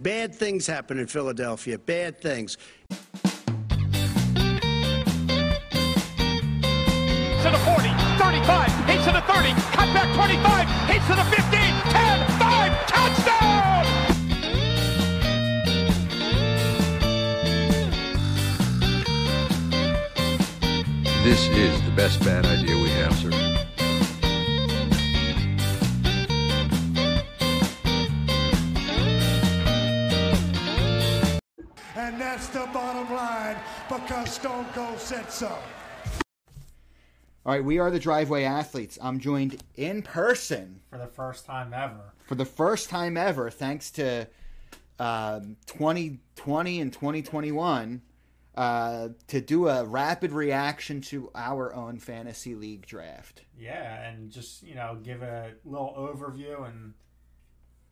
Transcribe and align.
Bad 0.00 0.34
things 0.34 0.66
happen 0.66 0.98
in 0.98 1.06
Philadelphia. 1.06 1.78
Bad 1.78 2.22
things. 2.22 2.56
to 7.42 7.50
the 7.50 7.58
40, 7.58 7.88
35, 8.18 8.88
he's 8.88 9.04
to 9.04 9.12
the 9.12 9.20
30, 9.28 9.52
cut 9.72 9.92
back 9.92 10.14
25, 10.14 10.68
he's 10.88 11.04
to 11.06 11.14
the 11.14 11.24
15, 11.24 11.50
10, 11.92 12.28
5, 12.38 12.86
touchdown! 12.86 13.84
This 21.24 21.46
is 21.48 21.82
the 21.82 21.90
best 21.94 22.20
bad 22.24 22.46
idea 22.46 22.79
Stone 34.30 34.66
Cold 34.74 35.00
said 35.00 35.28
so. 35.28 35.48
All 37.44 37.52
right, 37.52 37.64
we 37.64 37.80
are 37.80 37.90
the 37.90 37.98
Driveway 37.98 38.44
Athletes. 38.44 38.96
I'm 39.02 39.18
joined 39.18 39.60
in 39.76 40.02
person 40.02 40.80
for 40.88 40.98
the 40.98 41.08
first 41.08 41.46
time 41.46 41.74
ever. 41.74 42.12
for 42.26 42.36
the 42.36 42.44
first 42.44 42.88
time 42.88 43.16
ever, 43.16 43.50
thanks 43.50 43.90
to 43.92 44.28
um, 45.00 45.56
2020 45.66 46.80
and 46.80 46.92
2021, 46.92 48.02
uh, 48.54 49.08
to 49.26 49.40
do 49.40 49.66
a 49.66 49.84
rapid 49.84 50.30
reaction 50.30 51.00
to 51.00 51.30
our 51.34 51.74
own 51.74 51.98
fantasy 51.98 52.54
league 52.54 52.86
draft. 52.86 53.42
Yeah, 53.58 54.08
and 54.08 54.30
just 54.30 54.62
you 54.62 54.76
know, 54.76 54.96
give 55.02 55.22
a 55.22 55.54
little 55.64 55.92
overview 55.98 56.68
and 56.68 56.94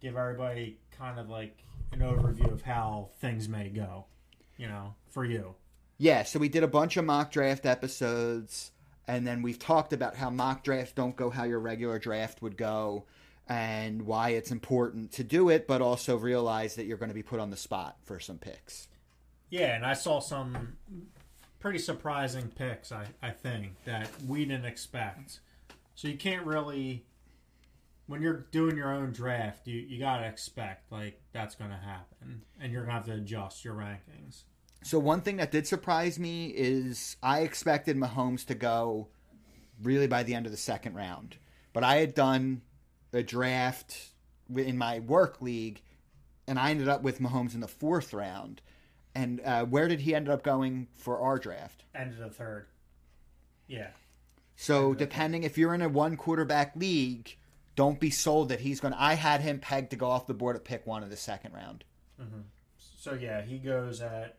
give 0.01 0.17
everybody 0.17 0.79
kind 0.97 1.19
of 1.19 1.29
like 1.29 1.65
an 1.91 1.99
overview 1.99 2.53
of 2.53 2.63
how 2.63 3.09
things 3.21 3.49
may 3.49 3.71
go. 3.71 4.05
You 4.57 4.69
know, 4.69 4.95
for 5.11 5.25
you. 5.25 5.57
Yeah, 5.99 6.23
so 6.23 6.39
we 6.39 6.49
did 6.49 6.63
a 6.63 6.69
bunch 6.69 6.97
of 6.97 7.05
mock 7.05 7.33
draft 7.33 7.67
episodes, 7.67 8.71
and 9.09 9.27
then 9.27 9.43
we've 9.43 9.59
talked 9.59 9.93
about 9.93 10.15
how 10.15 10.31
mock 10.31 10.63
drafts 10.63 10.93
don't 10.93 11.17
go 11.17 11.29
how 11.29 11.43
your 11.43 11.59
regular 11.59 11.99
draft 11.99 12.41
would 12.41 12.57
go, 12.57 13.05
and 13.49 14.03
why 14.03 14.31
it's 14.31 14.53
important 14.53 15.11
to 15.13 15.25
do 15.25 15.49
it, 15.49 15.67
but 15.67 15.83
also 15.83 16.17
realize 16.17 16.77
that 16.77 16.85
you're 16.85 16.99
going 16.99 17.09
to 17.09 17.15
be 17.15 17.23
put 17.23 17.41
on 17.41 17.51
the 17.51 17.57
spot 17.57 17.97
for 18.05 18.21
some 18.21 18.39
picks. 18.39 18.87
Yeah, 19.51 19.75
and 19.75 19.85
I 19.85 19.95
saw 19.95 20.21
some 20.21 20.77
pretty 21.59 21.79
surprising 21.79 22.49
picks. 22.49 22.93
I 22.93 23.07
I 23.23 23.31
think 23.31 23.73
that 23.85 24.09
we 24.27 24.45
didn't 24.45 24.67
expect. 24.67 25.41
So 25.95 26.07
you 26.07 26.17
can't 26.17 26.47
really. 26.47 27.05
When 28.07 28.23
you're 28.23 28.47
doing 28.53 28.77
your 28.77 28.91
own 28.91 29.13
draft, 29.13 29.67
you, 29.67 29.81
you 29.81 29.99
gotta 29.99 30.27
expect 30.27 30.93
like 30.93 31.21
that's 31.33 31.55
gonna 31.57 31.81
happen, 31.85 32.43
and 32.61 32.73
you're 32.73 32.83
gonna 32.83 32.95
have 32.95 33.07
to 33.07 33.15
adjust 33.15 33.65
your 33.65 33.75
rankings. 33.75 34.45
So 34.83 34.99
one 34.99 35.21
thing 35.21 35.37
that 35.37 35.51
did 35.51 35.67
surprise 35.67 36.19
me 36.19 36.47
is 36.47 37.17
I 37.23 37.41
expected 37.41 37.97
Mahomes 37.97 38.47
to 38.47 38.55
go 38.55 39.09
really 39.83 40.07
by 40.07 40.23
the 40.23 40.35
end 40.35 40.47
of 40.47 40.53
the 40.53 40.59
second 40.59 40.95
round, 40.95 41.37
but 41.73 41.85
I 41.85 41.97
had 41.97 42.15
done 42.15 42.63
a 43.13 43.23
draft 43.23 44.13
in 44.55 44.79
my 44.79 45.01
work 45.01 45.41
league, 45.43 45.83
and 46.47 46.59
I 46.59 46.71
ended 46.71 46.89
up 46.89 47.03
with 47.03 47.21
Mahomes 47.21 47.55
in 47.55 47.61
the 47.61 47.69
fourth 47.69 48.13
round. 48.13 48.63
And 49.15 49.41
uh, 49.45 49.65
where 49.65 49.89
did 49.89 50.01
he 50.01 50.15
end 50.15 50.29
up 50.29 50.43
going 50.43 50.87
for 50.95 51.21
our 51.21 51.39
draft? 51.39 51.85
End 51.95 52.13
of 52.13 52.19
the 52.19 52.31
third. 52.31 52.67
Yeah. 53.67 53.89
So 54.57 54.95
depending 54.95 55.43
if 55.43 55.59
you're 55.59 55.75
in 55.75 55.83
a 55.83 55.89
one 55.89 56.17
quarterback 56.17 56.75
league, 56.77 57.37
don't 57.77 58.01
be 58.01 58.11
sold 58.11 58.49
that 58.49 58.61
he's 58.61 58.81
going. 58.81 58.95
to 58.95 59.03
I 59.03 59.15
had 59.15 59.41
him 59.41 59.59
pegged 59.61 59.91
to 59.91 59.97
go 59.97 60.09
off 60.11 60.27
the 60.27 60.35
board 60.35 60.57
at 60.57 60.65
pick 60.65 60.87
one 60.87 61.03
of 61.03 61.11
the 61.11 61.17
second 61.17 61.55
round. 61.55 61.85
So 62.77 63.15
yeah, 63.15 63.43
he 63.43 63.59
goes 63.59 64.01
at 64.01 64.37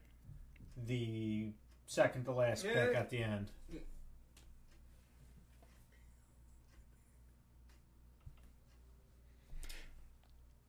the 0.88 1.52
second 1.86 2.26
to 2.26 2.32
last 2.32 2.64
pick 2.64 2.96
at 2.96 3.10
the 3.10 3.24
end. 3.24 3.52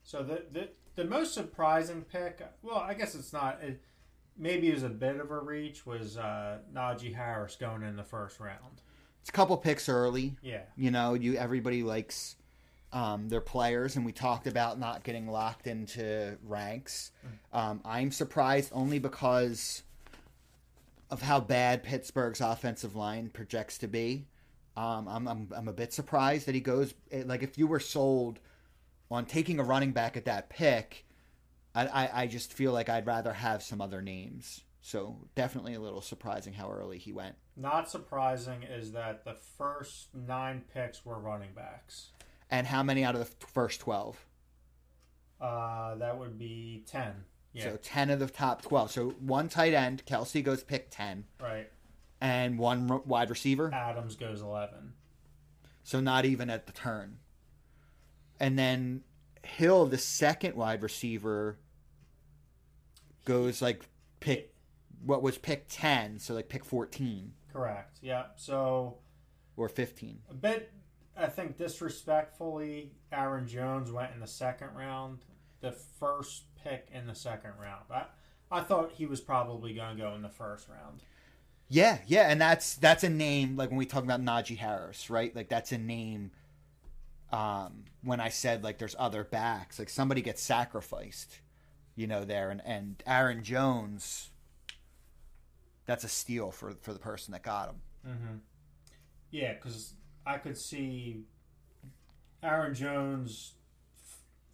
So 0.03 0.23
the 0.25 0.43
the 0.51 0.69
the 0.97 1.05
most 1.05 1.34
surprising 1.34 2.03
pick, 2.03 2.41
well, 2.62 2.79
I 2.79 2.95
guess 2.95 3.15
it's 3.15 3.33
not. 3.33 3.61
It, 3.62 3.81
maybe 4.37 4.69
it 4.69 4.75
was 4.75 4.83
a 4.83 4.89
bit 4.89 5.21
of 5.21 5.31
a 5.31 5.39
reach. 5.39 5.87
Was 5.87 6.17
uh, 6.17 6.59
Najee 6.75 7.15
Harris 7.15 7.57
going 7.57 7.83
in 7.83 7.95
the 7.97 8.03
first 8.03 8.41
round? 8.41 8.83
It's 9.21 9.29
a 9.29 9.33
couple 9.33 9.57
picks 9.57 9.89
early. 9.89 10.37
Yeah, 10.43 10.63
You 10.77 10.91
know, 10.91 11.15
you 11.15 11.37
everybody 11.37 11.83
likes 11.83 12.37
um, 12.93 13.29
their 13.29 13.41
players, 13.41 13.97
and 13.97 14.05
we 14.05 14.13
talked 14.13 14.47
about 14.47 14.79
not 14.81 15.05
getting 15.05 15.29
locked 15.29 15.67
into 15.67 16.37
ranks. 16.43 17.13
Um, 17.53 17.81
I'm 17.84 18.11
surprised 18.11 18.71
only 18.75 18.99
because 18.99 19.84
of 21.10 21.22
how 21.22 21.41
bad 21.41 21.82
Pittsburgh's 21.82 22.41
offensive 22.41 22.94
line 22.97 23.28
projects 23.31 23.78
to 23.78 23.88
be. 23.88 24.26
Um, 24.76 25.09
I'm, 25.09 25.26
I'm 25.28 25.48
I'm 25.54 25.69
a 25.69 25.72
bit 25.72 25.93
surprised 25.93 26.47
that 26.47 26.54
he 26.54 26.60
goes 26.60 26.94
eh, 27.10 27.25
like 27.26 27.43
if 27.43 27.59
you 27.59 27.66
were 27.66 27.81
sold 27.81 28.38
on 29.10 29.26
taking 29.26 29.59
a 29.59 29.65
running 29.65 29.93
back 29.93 30.16
at 30.16 30.25
that 30.26 30.48
pick, 30.48 31.04
I, 31.75 31.87
I, 31.87 32.22
I 32.22 32.26
just 32.28 32.53
feel 32.53 32.72
like 32.72 32.88
I'd 32.88 33.06
rather 33.06 33.32
have 33.32 33.62
some 33.62 33.81
other 33.81 34.00
names. 34.00 34.62
So 34.82 35.16
definitely 35.34 35.75
a 35.75 35.81
little 35.81 36.00
surprising 36.00 36.54
how 36.54 36.71
early 36.71 36.97
he 36.98 37.12
went. 37.12 37.34
not 37.56 37.91
surprising 37.91 38.62
is 38.62 38.92
that 38.92 39.25
the 39.25 39.34
first 39.59 40.09
nine 40.15 40.62
picks 40.72 41.04
were 41.04 41.19
running 41.19 41.50
backs. 41.54 42.10
And 42.50 42.66
how 42.66 42.82
many 42.82 43.04
out 43.04 43.15
of 43.15 43.21
the 43.21 43.47
first 43.47 43.81
twelve? 43.81 44.25
Uh, 45.41 45.97
that 45.97 46.19
would 46.19 46.38
be 46.38 46.84
ten. 46.87 47.25
Yeah, 47.53 47.65
So 47.65 47.77
10 47.83 48.11
of 48.11 48.19
the 48.21 48.28
top 48.28 48.62
12. 48.62 48.91
So 48.93 49.11
one 49.21 49.49
tight 49.49 49.75
end, 49.75 50.05
Kelce 50.06 50.43
goes 50.44 50.62
pick 50.62 50.88
10, 50.91 51.25
right. 51.41 51.69
and 52.21 52.59
one 52.59 52.91
r- 52.91 53.03
wide 53.05 53.28
receiver. 53.31 53.72
Adams 53.75 54.15
goes 54.16 54.41
eleven. 54.41 54.93
So 55.83 55.99
not 56.00 56.25
even 56.25 56.49
at 56.50 56.66
the 56.66 56.72
turn. 56.72 57.19
And 58.39 58.59
then 58.59 59.03
Hill, 59.43 59.87
the 59.87 59.99
second 59.99 60.55
wide 60.55 60.83
receiver, 60.83 61.59
goes 63.25 63.60
like 63.60 63.83
pick 64.21 64.55
what 65.05 65.22
was 65.22 65.39
pick 65.39 65.66
10, 65.69 66.19
so 66.19 66.34
like 66.34 66.49
pick 66.49 66.65
14 66.65 67.33
Correct. 67.53 67.99
Yeah. 68.03 68.27
So 68.37 68.99
or 69.56 69.69
15. 69.69 70.21
a 70.31 70.34
bit, 70.34 70.72
I 71.16 71.27
think, 71.27 71.56
disrespectfully, 71.56 72.93
Aaron 73.10 73.47
Jones 73.49 73.91
went 73.91 74.12
in 74.15 74.21
the 74.21 74.27
second 74.27 74.75
round, 74.77 75.25
the 75.60 75.72
first 75.72 76.44
pick 76.65 76.88
in 76.93 77.06
the 77.06 77.15
second 77.15 77.53
round. 77.60 77.84
I, 77.91 78.04
I 78.50 78.60
thought 78.62 78.93
he 78.93 79.06
was 79.06 79.21
probably 79.21 79.75
going 79.75 79.97
to 79.97 80.03
go 80.03 80.15
in 80.15 80.22
the 80.22 80.28
first 80.28 80.69
round. 80.69 81.03
Yeah, 81.69 81.98
yeah, 82.06 82.28
and 82.31 82.41
that's 82.41 82.75
that's 82.75 83.04
a 83.04 83.09
name 83.09 83.56
like 83.56 83.71
when 83.71 83.78
we 83.78 83.87
talk 83.87 84.03
about 84.03 84.21
Najee 84.21 84.59
Harris, 84.59 85.09
right? 85.09 85.34
Like 85.34 85.48
that's 85.48 85.71
a 85.71 85.78
name 85.78 86.32
um 87.31 87.84
when 88.03 88.19
I 88.19 88.28
said 88.28 88.65
like 88.65 88.78
there's 88.78 88.97
other 88.98 89.22
backs, 89.22 89.78
like 89.78 89.88
somebody 89.88 90.21
gets 90.21 90.43
sacrificed, 90.43 91.38
you 91.94 92.09
know, 92.09 92.25
there 92.25 92.50
and 92.50 92.60
and 92.65 93.00
Aaron 93.06 93.44
Jones 93.44 94.31
that's 95.87 96.03
a 96.03 96.09
steal 96.09 96.50
for 96.50 96.72
for 96.81 96.92
the 96.92 96.98
person 96.98 97.31
that 97.32 97.44
got 97.44 97.69
him. 97.69 98.42
Yeah, 99.31 99.54
because 99.54 99.94
I 100.27 100.38
could 100.38 100.59
see 100.59 101.22
Aaron 102.42 102.75
Jones 102.75 103.54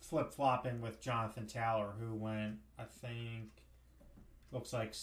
flip 0.08 0.32
flopping 0.32 0.80
with 0.80 1.00
Jonathan 1.00 1.46
Taylor, 1.46 1.92
who 1.98 2.14
went, 2.14 2.56
I 2.78 2.84
think, 2.84 3.50
looks 4.52 4.72
like 4.72 4.94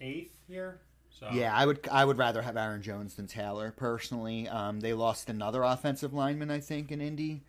eighth 0.00 0.36
here. 0.48 0.80
So 1.10 1.28
Yeah, 1.32 1.54
I 1.54 1.64
would 1.64 1.88
I 1.90 2.04
would 2.04 2.18
rather 2.18 2.42
have 2.42 2.56
Aaron 2.56 2.82
Jones 2.82 3.14
than 3.14 3.26
Taylor 3.26 3.72
personally. 3.76 4.48
Um, 4.48 4.80
they 4.80 4.92
lost 4.92 5.30
another 5.30 5.62
offensive 5.62 6.12
lineman, 6.12 6.50
I 6.50 6.60
think, 6.60 6.90
in 6.90 7.00
Indy. 7.00 7.42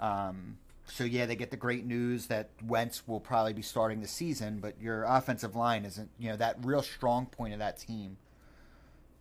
Um, 0.00 0.58
so 0.88 1.04
yeah, 1.04 1.26
they 1.26 1.36
get 1.36 1.50
the 1.50 1.56
great 1.56 1.84
news 1.84 2.26
that 2.26 2.50
Wentz 2.64 3.06
will 3.06 3.20
probably 3.20 3.52
be 3.52 3.62
starting 3.62 4.00
the 4.00 4.08
season, 4.08 4.58
but 4.58 4.80
your 4.80 5.04
offensive 5.04 5.54
line 5.54 5.84
isn't, 5.84 6.10
you 6.18 6.28
know, 6.30 6.36
that 6.36 6.56
real 6.64 6.82
strong 6.82 7.26
point 7.26 7.52
of 7.52 7.58
that 7.60 7.78
team. 7.78 8.16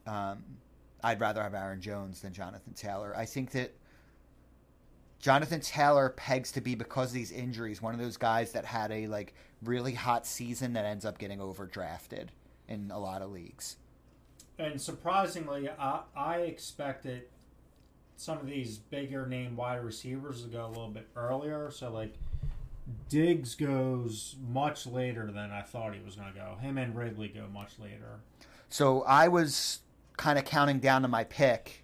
Um, 0.06 0.44
I'd 1.04 1.20
rather 1.20 1.42
have 1.42 1.54
Aaron 1.54 1.82
Jones 1.82 2.22
than 2.22 2.34
Jonathan 2.34 2.74
Taylor. 2.74 3.14
I 3.16 3.26
think 3.26 3.52
that 3.52 3.76
Jonathan 5.26 5.60
Taylor 5.60 6.10
pegs 6.10 6.52
to 6.52 6.62
be 6.62 6.76
because 6.76 7.08
of 7.08 7.16
these 7.16 7.32
injuries, 7.32 7.82
one 7.82 7.96
of 7.96 8.00
those 8.00 8.16
guys 8.16 8.52
that 8.52 8.64
had 8.64 8.92
a 8.92 9.08
like 9.08 9.34
really 9.64 9.94
hot 9.94 10.28
season 10.28 10.74
that 10.74 10.86
ends 10.86 11.04
up 11.04 11.18
getting 11.18 11.40
overdrafted 11.40 12.28
in 12.68 12.92
a 12.94 13.00
lot 13.00 13.24
of 13.24 13.32
leagues. 13.32 13.78
And 14.60 14.80
surprisingly, 14.80 15.68
I, 15.68 16.02
I 16.16 16.36
expected 16.42 17.24
some 18.16 18.38
of 18.38 18.46
these 18.46 18.78
bigger 18.78 19.26
name 19.26 19.56
wide 19.56 19.84
receivers 19.84 20.44
to 20.44 20.48
go 20.48 20.64
a 20.64 20.68
little 20.68 20.90
bit 20.90 21.08
earlier. 21.16 21.72
So, 21.72 21.92
like, 21.92 22.14
Diggs 23.10 23.56
goes 23.56 24.36
much 24.48 24.86
later 24.86 25.32
than 25.32 25.50
I 25.50 25.64
thought 25.64 25.96
he 25.96 26.02
was 26.06 26.16
going 26.16 26.34
to 26.34 26.40
go. 26.40 26.58
Him 26.62 26.78
and 26.78 26.96
Ridley 26.96 27.30
go 27.30 27.48
much 27.52 27.80
later. 27.80 28.20
So 28.70 29.02
I 29.02 29.30
was 29.30 29.80
kind 30.18 30.38
of 30.38 30.46
counting 30.46 30.78
down 30.78 31.02
to 31.02 31.08
my 31.08 31.24
pick 31.24 31.84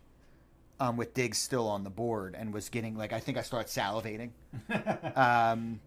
um, 0.81 0.97
with 0.97 1.13
Diggs 1.13 1.37
still 1.37 1.67
on 1.67 1.83
the 1.83 1.91
board 1.91 2.35
and 2.37 2.51
was 2.51 2.67
getting 2.69 2.97
like 2.97 3.13
I 3.13 3.19
think 3.19 3.37
I 3.37 3.43
started 3.43 3.69
salivating. 3.69 4.31
um, 5.15 5.79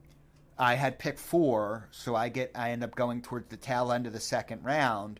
I 0.56 0.76
had 0.76 1.00
pick 1.00 1.18
four, 1.18 1.88
so 1.90 2.14
I 2.14 2.28
get 2.28 2.52
I 2.54 2.70
end 2.70 2.84
up 2.84 2.94
going 2.94 3.20
towards 3.20 3.48
the 3.48 3.56
tail 3.56 3.90
end 3.90 4.06
of 4.06 4.12
the 4.12 4.20
second 4.20 4.62
round, 4.64 5.18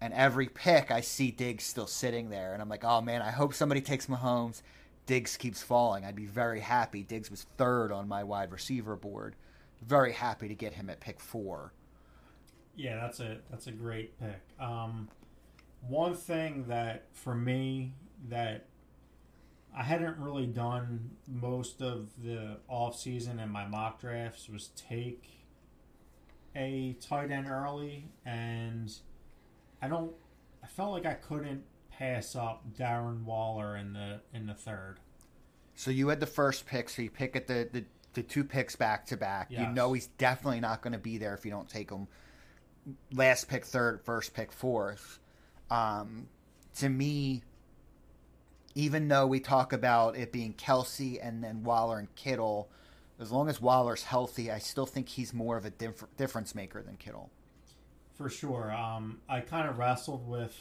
and 0.00 0.12
every 0.12 0.48
pick 0.48 0.90
I 0.90 1.00
see 1.00 1.30
Diggs 1.30 1.62
still 1.62 1.86
sitting 1.86 2.28
there, 2.28 2.54
and 2.54 2.60
I'm 2.60 2.68
like, 2.68 2.82
oh 2.84 3.00
man, 3.00 3.22
I 3.22 3.30
hope 3.30 3.54
somebody 3.54 3.80
takes 3.80 4.06
Mahomes. 4.06 4.62
Diggs 5.06 5.36
keeps 5.36 5.62
falling. 5.62 6.04
I'd 6.04 6.16
be 6.16 6.26
very 6.26 6.60
happy. 6.60 7.04
Diggs 7.04 7.30
was 7.30 7.46
third 7.56 7.92
on 7.92 8.08
my 8.08 8.24
wide 8.24 8.50
receiver 8.50 8.96
board. 8.96 9.36
Very 9.80 10.12
happy 10.12 10.48
to 10.48 10.54
get 10.54 10.72
him 10.72 10.90
at 10.90 10.98
pick 10.98 11.20
four. 11.20 11.72
Yeah, 12.74 12.96
that's 12.96 13.20
a 13.20 13.38
that's 13.48 13.68
a 13.68 13.72
great 13.72 14.18
pick. 14.18 14.40
Um, 14.58 15.08
one 15.86 16.14
thing 16.14 16.64
that 16.66 17.04
for 17.12 17.36
me 17.36 17.94
that 18.28 18.66
I 19.76 19.82
hadn't 19.82 20.18
really 20.18 20.46
done 20.46 21.10
most 21.26 21.82
of 21.82 22.10
the 22.22 22.58
off 22.68 22.98
season 22.98 23.40
and 23.40 23.50
my 23.50 23.66
mock 23.66 24.00
drafts 24.00 24.48
was 24.48 24.70
take 24.76 25.34
a 26.56 26.96
tight 27.00 27.30
end 27.30 27.48
early, 27.48 28.08
and 28.24 28.92
I 29.82 29.88
don't. 29.88 30.12
I 30.62 30.66
felt 30.66 30.92
like 30.92 31.06
I 31.06 31.14
couldn't 31.14 31.62
pass 31.90 32.34
up 32.36 32.64
Darren 32.78 33.24
Waller 33.24 33.76
in 33.76 33.92
the 33.92 34.20
in 34.32 34.46
the 34.46 34.54
third. 34.54 35.00
So 35.74 35.90
you 35.90 36.08
had 36.08 36.20
the 36.20 36.26
first 36.26 36.66
pick, 36.66 36.88
so 36.88 37.02
you 37.02 37.10
pick 37.10 37.36
at 37.36 37.46
the 37.46 37.68
the, 37.72 37.84
the 38.12 38.22
two 38.22 38.44
picks 38.44 38.76
back 38.76 39.06
to 39.06 39.16
back. 39.16 39.50
You 39.50 39.66
know 39.66 39.92
he's 39.92 40.06
definitely 40.06 40.60
not 40.60 40.82
going 40.82 40.92
to 40.92 40.98
be 40.98 41.18
there 41.18 41.34
if 41.34 41.44
you 41.44 41.50
don't 41.50 41.68
take 41.68 41.90
him. 41.90 42.06
Last 43.12 43.48
pick 43.48 43.64
third, 43.64 44.02
first 44.04 44.34
pick 44.34 44.52
fourth. 44.52 45.18
Um, 45.70 46.28
to 46.76 46.88
me, 46.88 47.42
even 48.74 49.08
though 49.08 49.26
we 49.26 49.40
talk 49.40 49.72
about 49.72 50.16
it 50.16 50.32
being 50.32 50.54
Kelce 50.54 51.18
and 51.22 51.42
then 51.42 51.62
Waller 51.62 51.98
and 51.98 52.14
Kittle, 52.16 52.70
as 53.20 53.30
long 53.30 53.48
as 53.48 53.60
Waller's 53.60 54.04
healthy, 54.04 54.50
I 54.50 54.58
still 54.58 54.86
think 54.86 55.08
he's 55.08 55.32
more 55.32 55.56
of 55.56 55.64
a 55.64 55.70
diff- 55.70 56.04
difference 56.16 56.54
maker 56.54 56.82
than 56.82 56.96
Kittle. 56.96 57.30
For 58.14 58.28
sure. 58.28 58.72
Um, 58.72 59.20
I 59.28 59.40
kind 59.40 59.68
of 59.68 59.78
wrestled 59.78 60.28
with 60.28 60.56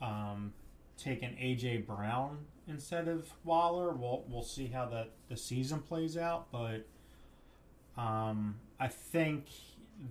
um, 0.00 0.52
taking 0.96 1.30
AJ 1.30 1.86
Brown 1.86 2.38
instead 2.68 3.08
of 3.08 3.30
Waller. 3.44 3.92
We'll 3.92 4.24
we'll 4.28 4.42
see 4.42 4.66
how 4.66 4.86
the 4.86 5.08
the 5.28 5.36
season 5.36 5.80
plays 5.80 6.16
out, 6.16 6.48
but 6.52 6.86
um, 7.96 8.56
I 8.78 8.88
think 8.88 9.46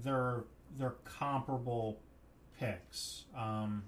they're 0.04 0.44
they're 0.78 0.96
comparable 1.04 2.00
picks. 2.60 3.26
Um, 3.38 3.84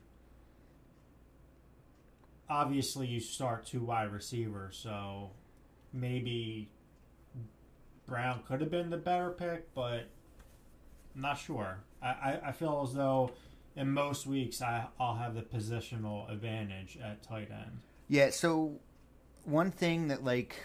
obviously, 2.54 3.08
you 3.08 3.20
start 3.20 3.66
two 3.66 3.82
wide 3.82 4.12
receivers, 4.12 4.78
so 4.78 5.32
maybe 5.92 6.70
Brown 8.06 8.42
could 8.48 8.62
have 8.62 8.70
been 8.70 8.92
the 8.92 8.98
better 8.98 9.32
pick, 9.32 9.74
but 9.74 10.08
I'm 11.16 11.22
not 11.22 11.40
sure. 11.40 11.80
I, 12.02 12.08
I, 12.08 12.40
I 12.48 12.52
feel 12.52 12.86
as 12.88 12.94
though 12.94 13.32
in 13.76 13.90
most 13.90 14.28
weeks 14.28 14.62
I, 14.62 14.86
I'll 15.00 15.16
have 15.16 15.34
the 15.34 15.42
positional 15.42 16.32
advantage 16.32 16.98
at 17.04 17.24
tight 17.24 17.50
end. 17.50 17.80
Yeah, 18.08 18.30
so 18.30 18.80
one 19.46 19.72
thing 19.72 20.10
that 20.10 20.24
like 20.24 20.56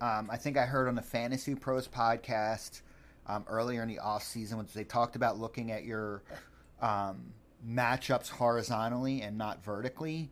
um, 0.00 0.28
I 0.30 0.36
think 0.36 0.58
I 0.58 0.66
heard 0.66 0.88
on 0.88 0.94
the 0.94 1.02
Fantasy 1.02 1.54
Pros 1.54 1.88
podcast 1.88 2.82
um, 3.26 3.44
earlier 3.48 3.82
in 3.82 3.88
the 3.88 3.98
off 3.98 4.22
season 4.22 4.58
was 4.58 4.74
they 4.74 4.84
talked 4.84 5.16
about 5.16 5.38
looking 5.38 5.70
at 5.70 5.84
your 5.84 6.22
um, 6.82 7.32
matchups 7.66 8.28
horizontally 8.28 9.22
and 9.22 9.38
not 9.38 9.64
vertically. 9.64 10.30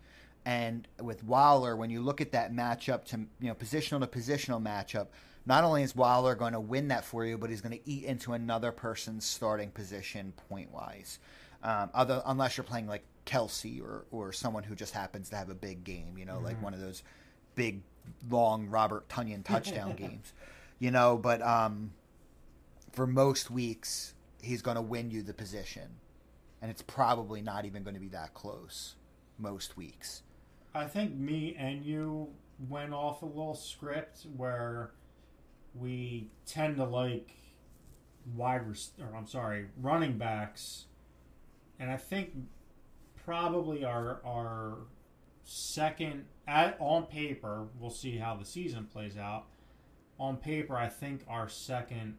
And 0.48 0.88
with 0.98 1.22
Waller, 1.24 1.76
when 1.76 1.90
you 1.90 2.00
look 2.00 2.22
at 2.22 2.32
that 2.32 2.54
matchup 2.54 3.04
to 3.08 3.18
you 3.38 3.48
know 3.48 3.54
positional 3.54 4.00
to 4.00 4.06
positional 4.06 4.62
matchup, 4.62 5.08
not 5.44 5.62
only 5.62 5.82
is 5.82 5.94
Waller 5.94 6.34
going 6.34 6.54
to 6.54 6.60
win 6.60 6.88
that 6.88 7.04
for 7.04 7.26
you, 7.26 7.36
but 7.36 7.50
he's 7.50 7.60
going 7.60 7.78
to 7.78 7.90
eat 7.90 8.04
into 8.04 8.32
another 8.32 8.72
person's 8.72 9.26
starting 9.26 9.70
position 9.70 10.32
point 10.48 10.72
wise. 10.72 11.18
Um, 11.62 11.90
other 11.92 12.22
unless 12.24 12.56
you're 12.56 12.64
playing 12.64 12.86
like 12.86 13.04
Kelce 13.26 13.82
or 13.82 14.06
or 14.10 14.32
someone 14.32 14.62
who 14.62 14.74
just 14.74 14.94
happens 14.94 15.28
to 15.28 15.36
have 15.36 15.50
a 15.50 15.54
big 15.54 15.84
game, 15.84 16.16
you 16.16 16.24
know, 16.24 16.38
like 16.38 16.62
one 16.62 16.72
of 16.72 16.80
those 16.80 17.02
big 17.54 17.82
long 18.30 18.70
Robert 18.70 19.06
Tonyan 19.10 19.44
touchdown 19.44 19.92
games, 19.98 20.32
you 20.78 20.90
know. 20.90 21.18
But 21.18 21.42
um, 21.42 21.92
for 22.92 23.06
most 23.06 23.50
weeks, 23.50 24.14
he's 24.40 24.62
going 24.62 24.76
to 24.76 24.82
win 24.82 25.10
you 25.10 25.22
the 25.22 25.34
position, 25.34 25.90
and 26.62 26.70
it's 26.70 26.80
probably 26.80 27.42
not 27.42 27.66
even 27.66 27.82
going 27.82 27.96
to 27.96 28.00
be 28.00 28.08
that 28.08 28.32
close 28.32 28.94
most 29.38 29.76
weeks. 29.76 30.22
I 30.74 30.86
think 30.86 31.14
me 31.14 31.56
and 31.58 31.84
you 31.84 32.28
went 32.68 32.92
off 32.92 33.22
a 33.22 33.26
little 33.26 33.54
script 33.54 34.26
where 34.36 34.92
we 35.74 36.30
tend 36.46 36.76
to 36.76 36.84
like 36.84 37.30
wide 38.34 38.68
res- 38.68 38.92
or 39.00 39.16
I'm 39.16 39.26
sorry, 39.26 39.66
running 39.80 40.18
backs, 40.18 40.86
and 41.78 41.90
I 41.90 41.96
think 41.96 42.32
probably 43.24 43.84
our 43.84 44.20
our 44.24 44.78
second 45.44 46.26
at 46.46 46.76
on 46.78 47.06
paper 47.06 47.68
we'll 47.80 47.90
see 47.90 48.18
how 48.18 48.36
the 48.36 48.44
season 48.44 48.84
plays 48.84 49.16
out. 49.16 49.46
On 50.18 50.36
paper, 50.36 50.76
I 50.76 50.88
think 50.88 51.22
our 51.28 51.48
second 51.48 52.16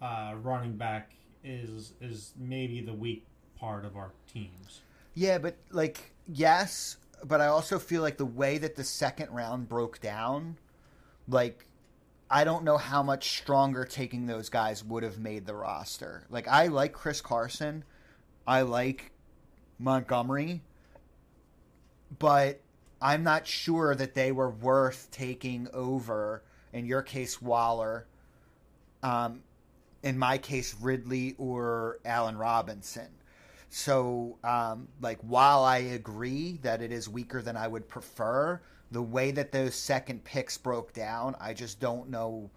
uh, 0.00 0.34
running 0.40 0.76
back 0.76 1.12
is 1.42 1.94
is 2.00 2.34
maybe 2.38 2.80
the 2.80 2.92
weak 2.92 3.26
part 3.56 3.84
of 3.84 3.96
our 3.96 4.12
teams. 4.32 4.82
Yeah, 5.14 5.38
but 5.38 5.56
like 5.70 6.12
yes, 6.26 6.96
but 7.24 7.40
I 7.40 7.46
also 7.46 7.78
feel 7.78 8.02
like 8.02 8.16
the 8.16 8.24
way 8.24 8.58
that 8.58 8.76
the 8.76 8.84
second 8.84 9.30
round 9.30 9.68
broke 9.68 10.00
down, 10.00 10.58
like 11.28 11.66
I 12.30 12.44
don't 12.44 12.64
know 12.64 12.78
how 12.78 13.02
much 13.02 13.38
stronger 13.38 13.84
taking 13.84 14.26
those 14.26 14.48
guys 14.48 14.82
would 14.84 15.02
have 15.02 15.18
made 15.18 15.46
the 15.46 15.54
roster. 15.54 16.24
Like 16.30 16.48
I 16.48 16.68
like 16.68 16.92
Chris 16.92 17.20
Carson, 17.20 17.84
I 18.46 18.62
like 18.62 19.12
Montgomery, 19.78 20.62
but 22.18 22.60
I'm 23.00 23.22
not 23.22 23.46
sure 23.46 23.94
that 23.94 24.14
they 24.14 24.32
were 24.32 24.50
worth 24.50 25.08
taking 25.10 25.68
over. 25.74 26.42
In 26.72 26.86
your 26.86 27.02
case, 27.02 27.42
Waller. 27.42 28.06
Um, 29.02 29.42
in 30.02 30.18
my 30.18 30.38
case, 30.38 30.74
Ridley 30.80 31.34
or 31.36 31.98
Allen 32.04 32.38
Robinson. 32.38 33.08
So, 33.74 34.36
um, 34.44 34.86
like, 35.00 35.18
while 35.22 35.64
I 35.64 35.78
agree 35.78 36.58
that 36.60 36.82
it 36.82 36.92
is 36.92 37.08
weaker 37.08 37.40
than 37.40 37.56
I 37.56 37.66
would 37.66 37.88
prefer, 37.88 38.60
the 38.90 39.00
way 39.00 39.30
that 39.30 39.50
those 39.50 39.74
second 39.74 40.24
picks 40.24 40.58
broke 40.58 40.92
down, 40.92 41.34
I 41.40 41.54
just 41.54 41.80
don't 41.80 42.10
know 42.10 42.50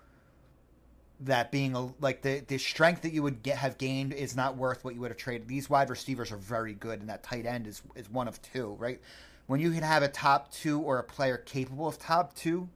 that 1.21 1.53
being 1.53 1.73
a 1.73 1.85
like 2.01 2.21
the 2.21 2.44
the 2.45 2.57
strength 2.57 3.01
that 3.03 3.13
you 3.13 3.23
would 3.23 3.44
get 3.44 3.57
have 3.59 3.77
gained 3.77 4.12
is 4.12 4.36
not 4.36 4.57
worth 4.57 4.84
what 4.84 4.93
you 4.93 5.00
would 5.00 5.10
have 5.10 5.17
traded. 5.17 5.48
These 5.48 5.69
wide 5.69 5.89
receivers 5.89 6.34
are 6.34 6.38
very 6.38 6.74
good, 6.74 7.00
and 7.00 7.07
that 7.07 7.24
tight 7.24 7.45
end 7.45 7.65
is 7.65 7.81
is 7.95 8.10
one 8.10 8.27
of 8.27 8.41
two, 8.41 8.75
right? 8.77 9.00
When 9.48 9.62
you 9.62 9.72
can 9.72 9.84
have 9.84 10.03
a 10.03 10.10
top 10.10 10.51
two 10.51 10.81
or 10.81 11.00
a 11.00 11.03
player 11.03 11.38
capable 11.38 11.88
of 11.88 11.98
top 11.98 12.36
two, 12.36 12.67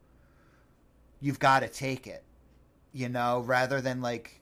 you've 1.20 1.40
got 1.40 1.60
to 1.60 1.68
take 1.68 2.08
it, 2.08 2.24
you 2.94 3.10
know, 3.10 3.42
rather 3.42 3.82
than 3.82 4.02
like 4.02 4.40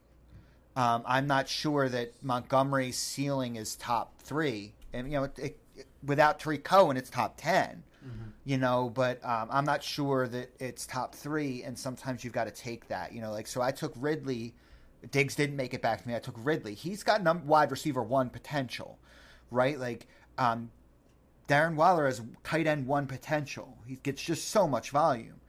um, 0.78 1.04
I'm 1.06 1.28
not 1.28 1.50
sure 1.50 1.90
that 1.90 2.14
Montgomery's 2.24 2.98
ceiling 2.98 3.56
is 3.58 3.76
top 3.76 4.22
three, 4.22 4.74
and 4.94 5.12
you 5.12 5.18
know, 5.18 5.24
it, 5.24 5.40
it, 5.76 5.88
without 6.06 6.40
Tarik 6.40 6.64
Cohen, 6.64 6.96
it's 6.96 7.10
top 7.10 7.36
10 7.38 7.84
You 8.46 8.58
know, 8.58 8.90
but 8.94 9.24
um, 9.26 9.50
I'm 9.52 9.66
not 9.66 9.84
sure 9.84 10.28
that 10.30 10.50
it's 10.60 10.86
top 10.86 11.14
three, 11.14 11.64
and 11.64 11.78
sometimes 11.78 12.24
you've 12.24 12.32
got 12.32 12.46
to 12.46 12.52
take 12.52 12.88
that. 12.88 13.12
You 13.12 13.22
know, 13.22 13.32
like 13.32 13.48
so 13.48 13.62
I 13.62 13.72
took 13.72 13.94
Ridley. 13.98 14.54
Diggs 15.12 15.36
didn't 15.36 15.56
make 15.56 15.74
it 15.74 15.82
back 15.82 16.02
to 16.02 16.08
me. 16.08 16.16
I 16.16 16.20
took 16.20 16.36
Ridley. 16.38 16.74
He's 16.74 17.04
got 17.04 17.22
num- 17.24 17.46
wide 17.46 17.72
receiver 17.72 18.02
one 18.02 18.30
potential, 18.30 19.00
right? 19.52 19.78
Like 19.78 20.08
um, 20.38 20.72
Darren 21.48 21.76
Waller 21.76 22.06
has 22.06 22.22
tight 22.44 22.68
end 22.68 22.88
one 22.88 23.08
potential. 23.08 23.78
He 23.86 23.96
gets 23.98 24.22
just 24.22 24.50
so 24.50 24.68
much 24.68 24.92
volume. 24.92 25.42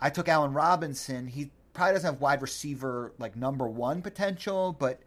I 0.00 0.10
took 0.10 0.28
Allen 0.28 0.52
Robinson. 0.52 1.28
He 1.28 1.50
probably 1.74 1.94
doesn't 1.94 2.14
have 2.14 2.20
wide 2.20 2.40
receiver 2.40 3.12
like 3.18 3.36
number 3.36 3.66
one 3.68 4.00
potential, 4.00 4.74
but 4.78 5.00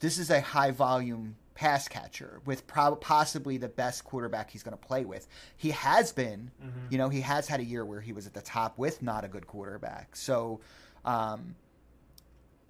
this 0.00 0.18
is 0.18 0.30
a 0.30 0.40
high 0.40 0.70
volume 0.70 1.36
pass 1.54 1.88
catcher 1.88 2.40
with 2.44 2.66
prob- 2.66 3.00
possibly 3.00 3.56
the 3.58 3.68
best 3.68 4.04
quarterback 4.04 4.50
he's 4.50 4.62
going 4.62 4.76
to 4.76 4.86
play 4.86 5.04
with. 5.04 5.26
He 5.56 5.70
has 5.70 6.12
been, 6.12 6.50
you 6.88 6.98
know, 6.98 7.08
he 7.08 7.20
has 7.20 7.48
had 7.48 7.60
a 7.60 7.64
year 7.64 7.84
where 7.84 8.00
he 8.00 8.12
was 8.12 8.26
at 8.26 8.34
the 8.34 8.40
top 8.40 8.78
with 8.78 9.02
not 9.02 9.24
a 9.24 9.28
good 9.28 9.46
quarterback. 9.46 10.14
So 10.14 10.60
um, 11.04 11.56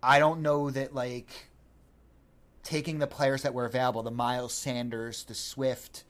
I 0.03 0.19
don't 0.19 0.41
know 0.41 0.71
that 0.71 0.95
like 0.95 1.49
taking 2.63 2.99
the 2.99 3.07
players 3.07 3.43
that 3.43 3.53
were 3.55 3.67
available, 3.67 4.03
the 4.03 4.11
Miles 4.11 4.53
Sanders, 4.55 5.25
the 5.25 5.35
Swift, 5.35 6.05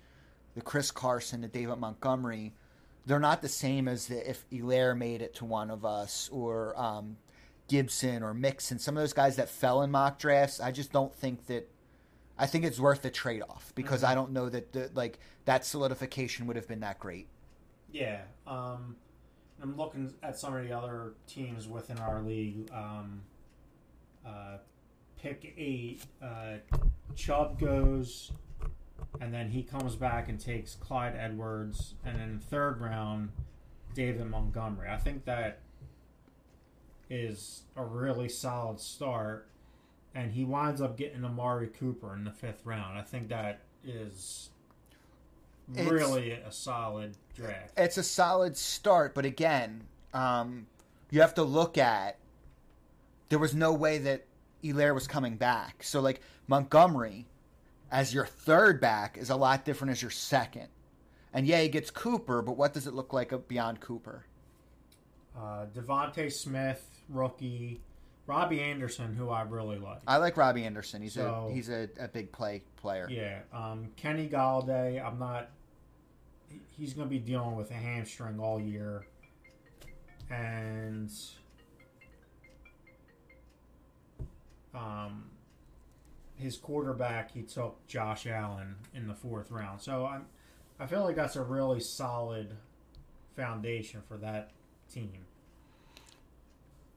the 0.54 0.60
Chris 0.60 0.90
Carson, 0.90 1.40
the 1.40 1.48
David 1.48 1.76
Montgomery, 1.78 2.52
they're 3.08 3.18
not 3.18 3.42
the 3.42 3.48
same 3.48 3.88
as 3.88 4.06
the, 4.06 4.30
if 4.30 4.48
Helaire 4.50 4.96
made 4.96 5.22
it 5.22 5.34
to 5.36 5.44
one 5.44 5.70
of 5.70 5.84
us 5.84 6.28
or 6.30 6.78
um, 6.78 7.16
Gibson 7.66 8.22
or 8.22 8.34
Mixon. 8.34 8.78
Some 8.78 8.96
of 8.96 9.02
those 9.02 9.12
guys 9.12 9.36
that 9.36 9.48
fell 9.48 9.82
in 9.82 9.90
mock 9.90 10.18
drafts, 10.18 10.60
I 10.60 10.70
just 10.70 10.92
don't 10.92 11.14
think 11.14 11.46
that. 11.46 11.68
I 12.40 12.46
think 12.46 12.64
it's 12.64 12.78
worth 12.78 13.02
the 13.02 13.10
trade 13.10 13.42
off 13.42 13.72
because 13.74 14.04
I 14.04 14.14
don't 14.14 14.30
know 14.30 14.48
that 14.48 14.72
the, 14.72 14.92
like 14.94 15.18
that 15.44 15.64
solidification 15.64 16.46
would 16.46 16.54
have 16.54 16.68
been 16.68 16.78
that 16.80 17.00
great. 17.00 17.26
Yeah. 17.90 18.20
Um, 18.46 18.94
I'm 19.60 19.76
looking 19.76 20.14
at 20.22 20.38
some 20.38 20.54
of 20.54 20.62
the 20.62 20.72
other 20.72 21.14
teams 21.26 21.66
within 21.66 21.98
our 21.98 22.22
league. 22.22 22.70
Um, 22.72 23.22
pick 25.20 25.54
eight, 25.56 26.02
uh, 26.22 26.56
Chubb 27.14 27.58
goes, 27.58 28.32
and 29.20 29.32
then 29.32 29.50
he 29.50 29.62
comes 29.62 29.96
back 29.96 30.28
and 30.28 30.38
takes 30.40 30.74
Clyde 30.74 31.14
Edwards, 31.16 31.94
and 32.04 32.18
then 32.18 32.38
third 32.38 32.80
round, 32.80 33.30
David 33.94 34.26
Montgomery. 34.26 34.88
I 34.88 34.96
think 34.96 35.24
that 35.24 35.60
is 37.10 37.62
a 37.76 37.84
really 37.84 38.28
solid 38.28 38.80
start, 38.80 39.48
and 40.14 40.32
he 40.32 40.44
winds 40.44 40.80
up 40.80 40.96
getting 40.96 41.24
Amari 41.24 41.68
Cooper 41.68 42.14
in 42.14 42.24
the 42.24 42.30
fifth 42.30 42.64
round. 42.64 42.98
I 42.98 43.02
think 43.02 43.28
that 43.28 43.60
is 43.84 44.50
It's- 45.72 45.88
really 45.88 46.32
a 46.32 46.52
solid 46.52 47.16
draft. 47.34 47.72
it's 47.76 47.96
a 47.96 48.02
solid 48.02 48.56
start, 48.56 49.14
but 49.14 49.24
again, 49.24 49.86
um, 50.12 50.66
you 51.10 51.20
have 51.20 51.34
to 51.34 51.42
look 51.42 51.78
at 51.78 52.18
there 53.30 53.38
was 53.38 53.54
no 53.54 53.72
way 53.74 53.98
that 53.98 54.24
Helaire 54.64 54.94
was 54.94 55.06
coming 55.06 55.36
back. 55.36 55.82
So 55.82 56.00
like 56.00 56.20
Montgomery 56.46 57.26
as 57.90 58.12
your 58.14 58.26
third 58.26 58.80
back 58.80 59.16
is 59.18 59.30
a 59.30 59.36
lot 59.36 59.64
different 59.64 59.90
as 59.92 60.02
your 60.02 60.10
second. 60.10 60.68
And 61.32 61.46
yeah, 61.46 61.60
he 61.60 61.68
gets 61.68 61.90
Cooper, 61.90 62.42
but 62.42 62.56
what 62.56 62.72
does 62.74 62.86
it 62.86 62.94
look 62.94 63.12
like 63.12 63.32
beyond 63.48 63.80
Cooper? 63.80 64.24
Uh, 65.36 65.66
Devonta 65.74 66.30
Smith, 66.32 66.84
rookie. 67.08 67.80
Robbie 68.26 68.60
Anderson, 68.60 69.14
who 69.14 69.30
I 69.30 69.40
really 69.42 69.78
like. 69.78 70.00
I 70.06 70.18
like 70.18 70.36
Robbie 70.36 70.64
Anderson. 70.64 71.00
He's 71.00 71.14
So- 71.14 71.48
a 71.50 71.52
he's 71.54 71.70
a, 71.70 71.88
a 71.98 72.08
big 72.08 72.30
play 72.30 72.62
player. 72.76 73.08
Yeah, 73.10 73.40
um, 73.54 73.88
Kenny 73.96 74.28
Golladay. 74.28 75.02
I'm 75.02 75.18
not. 75.18 75.48
He's 76.76 76.92
going 76.92 77.08
to 77.08 77.10
be 77.10 77.18
dealing 77.18 77.56
with 77.56 77.70
a 77.70 77.74
hamstring 77.74 78.38
all 78.38 78.60
year, 78.60 79.06
and 80.30 81.10
um, 84.74 85.24
his 86.38 86.56
quarterback. 86.56 87.32
He 87.32 87.42
took 87.42 87.84
Josh 87.86 88.26
Allen 88.26 88.76
in 88.94 89.06
the 89.06 89.14
fourth 89.14 89.50
round. 89.50 89.80
So 89.80 90.06
I'm. 90.06 90.26
I 90.80 90.86
feel 90.86 91.02
like 91.02 91.16
that's 91.16 91.34
a 91.34 91.42
really 91.42 91.80
solid 91.80 92.54
foundation 93.34 94.00
for 94.06 94.16
that 94.18 94.52
team. 94.92 95.26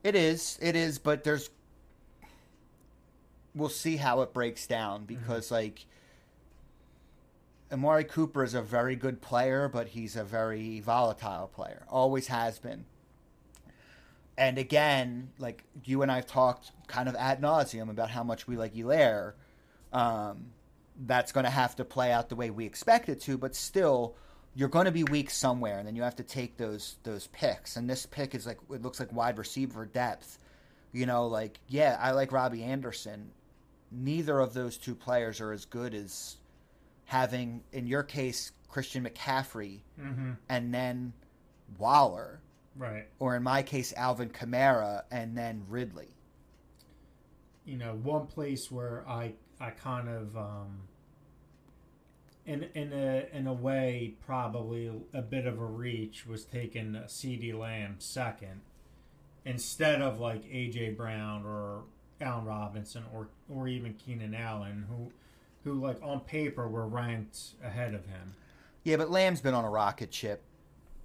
It 0.04 0.14
is, 0.14 0.58
it 0.62 0.76
is, 0.76 0.98
but 0.98 1.24
there's 1.24 1.50
we'll 3.54 3.68
see 3.68 3.96
how 3.96 4.22
it 4.22 4.32
breaks 4.32 4.66
down 4.66 5.00
mm-hmm. 5.00 5.14
because 5.14 5.50
like 5.50 5.86
Amari 7.72 8.04
Cooper 8.04 8.44
is 8.44 8.54
a 8.54 8.62
very 8.62 8.96
good 8.96 9.20
player, 9.20 9.68
but 9.68 9.88
he's 9.88 10.16
a 10.16 10.24
very 10.24 10.80
volatile 10.80 11.48
player. 11.48 11.84
Always 11.88 12.26
has 12.26 12.58
been. 12.58 12.84
And 14.36 14.58
again, 14.58 15.30
like 15.38 15.64
you 15.84 16.02
and 16.02 16.10
I've 16.10 16.26
talked 16.26 16.72
kind 16.86 17.08
of 17.08 17.14
ad 17.16 17.40
nauseum 17.40 17.90
about 17.90 18.10
how 18.10 18.22
much 18.22 18.46
we 18.46 18.56
like 18.56 18.74
Helaire. 18.74 19.34
Um, 19.92 20.46
that's 21.06 21.32
going 21.32 21.44
to 21.44 21.50
have 21.50 21.76
to 21.76 21.84
play 21.84 22.12
out 22.12 22.28
the 22.28 22.36
way 22.36 22.50
we 22.50 22.66
expect 22.66 23.08
it 23.08 23.20
to, 23.22 23.38
but 23.38 23.54
still, 23.54 24.14
you're 24.54 24.68
going 24.68 24.84
to 24.84 24.92
be 24.92 25.04
weak 25.04 25.30
somewhere, 25.30 25.78
and 25.78 25.88
then 25.88 25.96
you 25.96 26.02
have 26.02 26.16
to 26.16 26.22
take 26.22 26.58
those 26.58 26.96
those 27.02 27.26
picks. 27.28 27.76
And 27.76 27.88
this 27.88 28.04
pick 28.04 28.34
is 28.34 28.46
like 28.46 28.58
it 28.70 28.82
looks 28.82 29.00
like 29.00 29.12
wide 29.12 29.38
receiver 29.38 29.86
depth. 29.86 30.38
You 30.92 31.06
know, 31.06 31.26
like 31.26 31.58
yeah, 31.68 31.96
I 32.00 32.10
like 32.10 32.32
Robbie 32.32 32.62
Anderson. 32.62 33.30
Neither 33.90 34.38
of 34.38 34.52
those 34.52 34.76
two 34.76 34.94
players 34.94 35.40
are 35.40 35.52
as 35.52 35.64
good 35.64 35.94
as 35.94 36.36
having, 37.06 37.62
in 37.72 37.86
your 37.86 38.02
case, 38.02 38.52
Christian 38.68 39.04
McCaffrey, 39.06 39.80
and 40.50 40.72
then 40.74 41.14
Waller, 41.78 42.40
Right. 42.76 43.06
or 43.18 43.36
in 43.36 43.42
my 43.42 43.62
case, 43.62 43.92
Alvin 43.96 44.30
Kamara, 44.30 45.02
and 45.10 45.36
then 45.36 45.64
Ridley. 45.68 46.08
you 47.64 47.76
know, 47.76 47.94
one 48.02 48.26
place 48.26 48.70
where 48.70 49.04
I 49.08 49.34
I 49.60 49.70
kind 49.70 50.08
of 50.08 50.36
um, 50.36 50.80
in 52.46 52.64
in 52.74 52.92
a 52.92 53.26
in 53.32 53.46
a 53.46 53.52
way 53.52 54.14
probably 54.26 54.90
a 55.12 55.22
bit 55.22 55.46
of 55.46 55.60
a 55.60 55.64
reach 55.64 56.26
was 56.26 56.44
taking 56.44 56.94
CeeDee 57.06 57.56
Lamb 57.56 57.96
second 57.98 58.62
instead 59.44 60.00
of 60.02 60.18
like 60.18 60.42
A.J. 60.50 60.90
Brown 60.90 61.44
or 61.44 61.82
Allen 62.20 62.44
Robinson 62.46 63.04
or 63.14 63.28
or 63.48 63.68
even 63.68 63.94
Keenan 63.94 64.34
Allen 64.34 64.86
who 64.88 65.12
who 65.64 65.80
like 65.80 65.98
on 66.02 66.20
paper 66.20 66.66
were 66.68 66.86
ranked 66.88 67.38
ahead 67.62 67.94
of 67.94 68.06
him. 68.06 68.34
Yeah, 68.82 68.96
but 68.96 69.10
Lamb's 69.10 69.40
been 69.40 69.54
on 69.54 69.64
a 69.64 69.70
rocket 69.70 70.12
ship, 70.12 70.42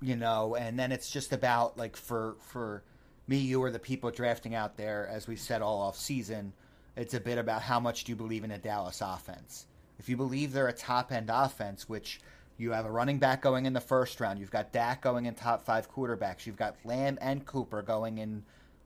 you 0.02 0.16
know, 0.16 0.56
and 0.56 0.78
then 0.78 0.92
it's 0.92 1.10
just 1.10 1.34
about 1.34 1.78
like 1.78 1.96
for 1.96 2.36
for 2.40 2.84
me, 3.28 3.38
you, 3.38 3.62
or 3.62 3.72
the 3.72 3.80
people 3.80 4.10
drafting 4.10 4.56
out 4.56 4.78
there, 4.78 5.08
as 5.12 5.28
we 5.28 5.36
said 5.36 5.62
all 5.62 5.82
off 5.82 5.98
season, 5.98 6.54
it's 6.96 7.14
a 7.14 7.20
bit 7.20 7.38
about 7.38 7.62
how 7.62 7.80
much 7.80 8.06
do 8.06 8.12
you 8.12 8.16
believe 8.16 8.44
in 8.44 8.52
a 8.52 8.58
Dallas 8.58 9.02
offense. 9.02 9.66
If 10.00 10.08
you 10.08 10.16
believe 10.16 10.54
they're 10.54 10.68
a 10.68 10.74
top 10.74 11.12
end 11.12 11.30
offense, 11.32 11.90
which 11.90 12.22
you 12.58 12.72
have 12.72 12.86
a 12.86 12.92
running 12.92 13.20
back 13.20 13.42
going 13.42 13.66
in 13.66 13.74
the 13.74 13.82
first 13.82 14.20
round, 14.20 14.40
you've 14.40 14.52
got 14.52 14.72
Dak 14.72 15.02
going 15.02 15.26
in 15.26 15.36
top 15.36 15.64
five 15.64 15.92
quarterbacks, 15.92 16.46
you've 16.46 16.56
got 16.56 16.76
Lamb 16.86 17.18
and 17.22 17.46
Cooper 17.46 17.82
going 17.82 18.18
in 18.18 18.44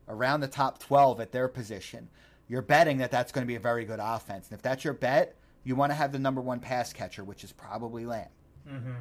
around 0.07 0.41
the 0.41 0.47
top 0.47 0.79
12 0.79 1.21
at 1.21 1.31
their 1.31 1.47
position. 1.47 2.09
You're 2.47 2.61
betting 2.61 2.97
that 2.97 3.11
that's 3.11 3.31
going 3.31 3.43
to 3.43 3.47
be 3.47 3.55
a 3.55 3.61
very 3.61 3.85
good 3.85 3.99
offense. 4.01 4.49
And 4.49 4.57
if 4.57 4.61
that's 4.61 4.83
your 4.83 4.93
bet, 4.93 5.35
you 5.63 5.75
want 5.75 5.91
to 5.91 5.95
have 5.95 6.11
the 6.11 6.19
number 6.19 6.41
one 6.41 6.59
pass 6.59 6.91
catcher, 6.91 7.23
which 7.23 7.43
is 7.43 7.51
probably 7.51 8.05
Lamb. 8.05 8.27
Mm-hmm. 8.67 8.93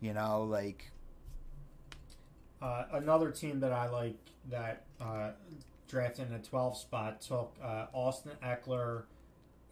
You 0.00 0.14
know, 0.14 0.44
like 0.44 0.90
Uh, 2.62 2.84
another 2.92 3.32
team 3.32 3.58
that 3.60 3.72
I 3.72 3.88
like 3.88 4.16
that 4.48 4.84
uh, 5.00 5.30
drafted 5.88 6.26
in 6.28 6.32
the 6.32 6.38
12 6.38 6.76
spot 6.76 7.20
took 7.20 7.56
uh, 7.62 7.86
Austin 7.92 8.32
Ekeler, 8.42 9.02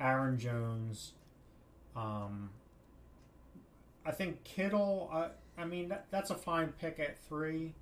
Aaron 0.00 0.38
Jones. 0.38 1.12
Um, 1.94 2.50
I 4.04 4.10
think 4.10 4.42
Kittle, 4.42 5.08
uh, 5.12 5.28
I 5.56 5.66
mean, 5.66 5.88
that, 5.90 6.06
that's 6.10 6.30
a 6.30 6.34
fine 6.34 6.72
pick 6.80 6.98
at 6.98 7.16
three, 7.16 7.74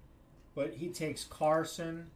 but 0.54 0.74
he 0.74 0.88
takes 0.88 1.24
Carson, 1.24 2.10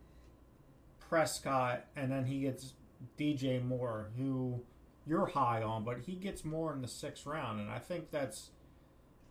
Prescott, 1.01 1.87
and 1.97 2.13
then 2.13 2.27
he 2.27 2.41
gets 2.41 2.75
DJ 3.19 3.65
Moore, 3.65 4.09
who 4.19 4.61
you're 5.07 5.27
high 5.27 5.63
on, 5.63 5.83
but 5.85 6.01
he 6.07 6.13
gets 6.13 6.45
Moore 6.45 6.75
in 6.75 6.83
the 6.83 6.89
sixth 6.89 7.25
round. 7.25 7.59
And 7.59 7.71
I 7.71 7.79
think 7.79 8.11
that's 8.11 8.51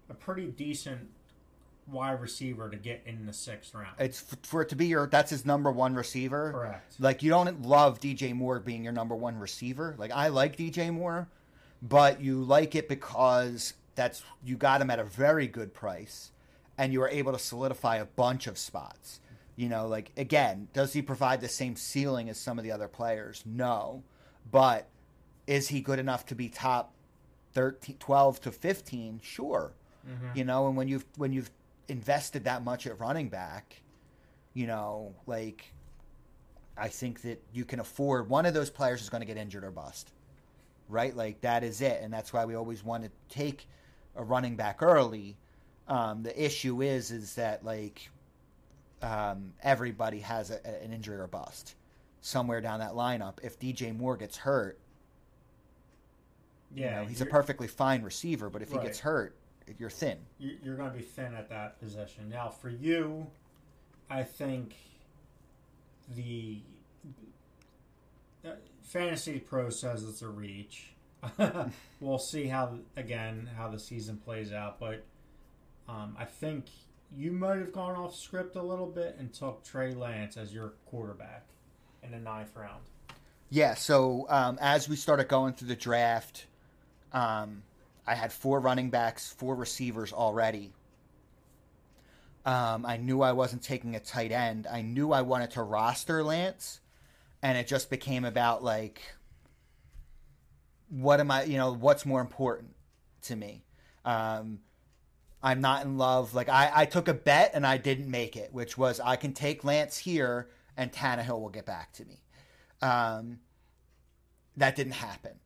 a 0.09 0.15
pretty 0.15 0.47
decent 0.47 1.09
wide 1.87 2.21
receiver 2.21 2.69
to 2.69 2.77
get 2.77 3.01
in 3.05 3.25
the 3.25 3.33
sixth 3.33 3.73
round. 3.73 3.95
it's 3.99 4.23
for 4.43 4.61
it 4.61 4.69
to 4.69 4.75
be 4.75 4.87
your 4.87 5.07
that's 5.07 5.31
his 5.31 5.45
number 5.45 5.71
one 5.71 5.93
receiver. 5.93 6.51
Correct. 6.51 6.95
Like 6.99 7.23
you 7.23 7.29
don't 7.29 7.63
love 7.63 7.99
DJ 7.99 8.33
Moore 8.33 8.59
being 8.59 8.83
your 8.83 8.93
number 8.93 9.15
one 9.15 9.37
receiver. 9.37 9.95
Like 9.97 10.11
I 10.11 10.27
like 10.29 10.55
DJ 10.55 10.93
Moore, 10.93 11.27
but 11.81 12.21
you 12.21 12.43
like 12.43 12.75
it 12.75 12.87
because 12.87 13.73
that's 13.95 14.23
you 14.45 14.55
got 14.55 14.81
him 14.81 14.89
at 14.89 14.99
a 14.99 15.03
very 15.03 15.47
good 15.47 15.73
price, 15.73 16.31
and 16.77 16.93
you 16.93 16.99
were 16.99 17.09
able 17.09 17.33
to 17.33 17.39
solidify 17.39 17.97
a 17.97 18.05
bunch 18.05 18.47
of 18.47 18.57
spots. 18.57 19.19
You 19.55 19.67
know, 19.69 19.87
like 19.87 20.11
again, 20.17 20.69
does 20.73 20.93
he 20.93 21.01
provide 21.01 21.41
the 21.41 21.49
same 21.49 21.75
ceiling 21.75 22.29
as 22.29 22.39
some 22.39 22.57
of 22.57 22.63
the 22.63 22.71
other 22.71 22.87
players? 22.87 23.43
No, 23.45 24.03
but 24.49 24.87
is 25.45 25.67
he 25.67 25.81
good 25.81 25.99
enough 25.99 26.25
to 26.27 26.35
be 26.35 26.47
top 26.47 26.93
13, 27.53 27.97
12 27.99 28.41
to 28.41 28.51
fifteen? 28.51 29.19
Sure. 29.21 29.73
Mm-hmm. 30.09 30.37
You 30.37 30.45
know, 30.45 30.67
and 30.67 30.77
when 30.77 30.87
you've 30.87 31.05
when 31.17 31.33
you've 31.33 31.51
invested 31.91 32.45
that 32.45 32.63
much 32.63 32.87
at 32.87 32.99
running 32.99 33.29
back, 33.29 33.83
you 34.53 34.67
know, 34.67 35.15
like 35.27 35.73
I 36.77 36.89
think 36.89 37.21
that 37.23 37.43
you 37.51 37.65
can 37.65 37.79
afford 37.79 38.29
one 38.29 38.45
of 38.45 38.53
those 38.53 38.69
players 38.69 39.01
is 39.01 39.09
going 39.09 39.21
to 39.21 39.27
get 39.27 39.37
injured 39.37 39.63
or 39.63 39.71
bust. 39.71 40.13
Right? 40.89 41.15
Like 41.15 41.41
that 41.41 41.63
is 41.63 41.81
it. 41.81 42.01
And 42.03 42.13
that's 42.13 42.33
why 42.33 42.45
we 42.45 42.55
always 42.55 42.83
want 42.83 43.03
to 43.05 43.11
take 43.29 43.67
a 44.15 44.23
running 44.23 44.57
back 44.57 44.83
early. 44.83 45.37
Um, 45.87 46.23
the 46.23 46.43
issue 46.45 46.81
is 46.83 47.11
is 47.11 47.35
that 47.35 47.65
like 47.65 48.11
um, 49.01 49.53
everybody 49.61 50.21
has 50.21 50.51
a, 50.51 50.65
an 50.83 50.93
injury 50.93 51.17
or 51.17 51.27
bust 51.27 51.75
somewhere 52.21 52.61
down 52.61 52.79
that 52.81 52.93
lineup. 52.93 53.39
If 53.43 53.59
DJ 53.59 53.93
Moore 53.93 54.17
gets 54.17 54.37
hurt, 54.37 54.79
you 56.79 56.89
Yeah, 56.89 56.95
know, 56.95 57.05
he's 57.05 57.21
a 57.21 57.25
perfectly 57.25 57.67
fine 57.67 58.01
receiver, 58.03 58.49
but 58.49 58.61
if 58.61 58.71
he 58.71 58.77
Right. 58.77 58.79
gets 58.79 58.99
hurt, 58.99 59.40
you're 59.77 59.89
thin. 59.89 60.17
you- 60.39 60.57
you're 60.63 60.75
going 60.75 60.91
to 60.91 60.97
be 60.97 61.03
thin 61.03 61.33
at 61.35 61.49
that 61.49 61.79
position. 61.79 62.29
Now, 62.29 62.49
for 62.49 62.69
you, 62.69 63.27
I 64.09 64.23
think 64.23 64.75
the 66.15 66.61
uh, 68.45 68.51
Fantasy 68.83 69.39
Pro 69.39 69.69
says 69.69 70.03
it's 70.03 70.21
a 70.21 70.27
reach. 70.29 70.91
we'll 71.99 72.17
see 72.17 72.47
how 72.47 72.79
again 72.97 73.47
how 73.55 73.69
the 73.69 73.77
season 73.79 74.17
plays 74.17 74.51
out, 74.51 74.79
but 74.79 75.03
um, 75.87 76.15
I 76.19 76.25
think 76.25 76.65
you 77.15 77.31
might 77.31 77.59
have 77.59 77.71
gone 77.71 77.95
off 77.95 78.15
script 78.15 78.55
a 78.55 78.61
little 78.61 78.87
bit 78.87 79.15
and 79.19 79.31
took 79.31 79.63
Trey 79.63 79.93
Lance 79.93 80.35
as 80.37 80.51
your 80.53 80.73
quarterback 80.87 81.45
in 82.01 82.11
the 82.11 82.17
ninth 82.17 82.55
round. 82.55 82.81
Yeah, 83.51 83.75
so 83.75 84.25
um, 84.29 84.57
as 84.61 84.89
we 84.89 84.95
started 84.95 85.27
going 85.27 85.53
through 85.53 85.67
the 85.67 85.75
draft, 85.75 86.47
um, 87.13 87.61
I 88.05 88.15
had 88.15 88.33
four 88.33 88.59
running 88.59 88.89
backs, 88.89 89.31
four 89.31 89.55
receivers 89.55 90.11
already. 90.11 90.73
Um, 92.45 92.85
I 92.85 92.97
knew 92.97 93.21
I 93.21 93.33
wasn't 93.33 93.61
taking 93.61 93.95
a 93.95 93.99
tight 93.99 94.31
end. 94.31 94.67
I 94.67 94.81
knew 94.81 95.11
I 95.11 95.21
wanted 95.21 95.51
to 95.51 95.63
roster 95.63 96.23
Lance, 96.23 96.79
and 97.43 97.57
it 97.57 97.67
just 97.67 97.89
became 97.89 98.25
about 98.25 98.63
like 98.63 99.01
what 100.91 101.19
am 101.19 101.31
I? 101.31 101.43
You 101.43 101.57
know, 101.57 101.71
what's 101.73 102.05
more 102.05 102.21
important 102.21 102.75
to 103.23 103.35
me? 103.35 103.63
Um, 104.03 104.59
I'm 105.41 105.61
not 105.61 105.85
in 105.85 105.97
love. 105.97 106.33
Like 106.35 106.49
I, 106.49 106.71
I 106.73 106.85
took 106.85 107.07
a 107.07 107.13
bet 107.13 107.51
and 107.53 107.65
I 107.65 107.77
didn't 107.77 108.11
make 108.11 108.35
it, 108.35 108.53
which 108.53 108.77
was 108.77 108.99
I 108.99 109.15
can 109.15 109.33
take 109.33 109.63
Lance 109.63 109.97
here 109.97 110.49
and 110.77 110.91
Tannehill 110.91 111.39
will 111.39 111.49
get 111.49 111.65
back 111.65 111.93
to 111.93 112.05
me. 112.05 112.21
Um, 112.81 113.39
that 114.57 114.75
didn't 114.75 114.93
happen. 114.93 115.39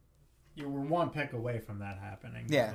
You 0.55 0.69
were 0.69 0.81
one 0.81 1.09
pick 1.09 1.33
away 1.33 1.59
from 1.59 1.79
that 1.79 1.99
happening. 1.99 2.45
Yeah. 2.49 2.73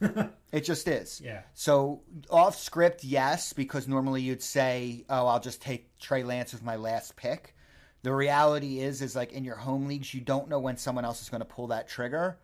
It 0.52 0.64
just 0.64 0.86
is. 0.86 1.20
Yeah. 1.20 1.42
So 1.54 2.02
off 2.30 2.58
script, 2.58 3.04
yes, 3.04 3.52
because 3.52 3.88
normally 3.88 4.22
you'd 4.22 4.42
say, 4.42 5.04
"Oh, 5.08 5.26
I'll 5.26 5.40
just 5.40 5.62
take 5.62 5.98
Trey 5.98 6.22
Lance 6.22 6.52
with 6.52 6.62
my 6.62 6.76
last 6.76 7.16
pick." 7.16 7.56
The 8.02 8.14
reality 8.14 8.80
is, 8.80 9.02
is 9.02 9.16
like 9.16 9.32
in 9.32 9.44
your 9.44 9.56
home 9.56 9.86
leagues, 9.86 10.12
you 10.12 10.20
don't 10.20 10.48
know 10.48 10.58
when 10.58 10.76
someone 10.76 11.04
else 11.04 11.22
is 11.22 11.30
going 11.30 11.40
to 11.40 11.46
pull 11.46 11.68
that 11.68 11.88
trigger. 11.88 12.38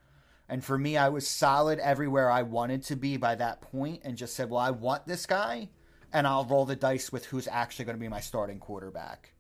And 0.48 0.64
for 0.64 0.76
me, 0.76 0.96
I 0.96 1.10
was 1.10 1.28
solid 1.28 1.78
everywhere 1.78 2.30
I 2.30 2.42
wanted 2.42 2.82
to 2.84 2.96
be 2.96 3.16
by 3.16 3.34
that 3.36 3.60
point, 3.60 4.00
and 4.04 4.16
just 4.16 4.34
said, 4.34 4.50
"Well, 4.50 4.60
I 4.60 4.70
want 4.70 5.06
this 5.06 5.26
guy, 5.26 5.68
and 6.12 6.26
I'll 6.26 6.46
roll 6.46 6.64
the 6.64 6.76
dice 6.76 7.12
with 7.12 7.26
who's 7.26 7.46
actually 7.46 7.84
going 7.84 7.96
to 7.96 8.00
be 8.00 8.08
my 8.08 8.20
starting 8.20 8.58
quarterback." 8.58 9.34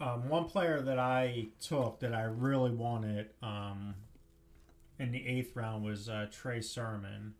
Um, 0.00 0.28
one 0.28 0.44
player 0.44 0.80
that 0.80 0.98
I 0.98 1.48
took 1.60 2.00
that 2.00 2.14
I 2.14 2.22
really 2.22 2.70
wanted 2.70 3.30
um, 3.42 3.94
in 4.98 5.10
the 5.10 5.26
eighth 5.26 5.56
round 5.56 5.84
was 5.84 6.08
uh, 6.08 6.26
Trey 6.30 6.60
Sermon. 6.60 7.34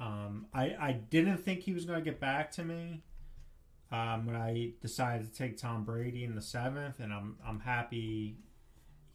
Um, 0.00 0.46
I, 0.52 0.74
I 0.80 0.92
didn't 0.92 1.38
think 1.38 1.60
he 1.60 1.72
was 1.72 1.84
going 1.84 1.98
to 1.98 2.04
get 2.04 2.18
back 2.18 2.50
to 2.52 2.64
me 2.64 3.02
um, 3.92 4.26
when 4.26 4.34
I 4.34 4.72
decided 4.80 5.32
to 5.32 5.36
take 5.36 5.56
Tom 5.56 5.84
Brady 5.84 6.24
in 6.24 6.34
the 6.34 6.42
seventh, 6.42 7.00
and 7.00 7.12
I'm 7.12 7.36
I'm 7.46 7.60
happy 7.60 8.36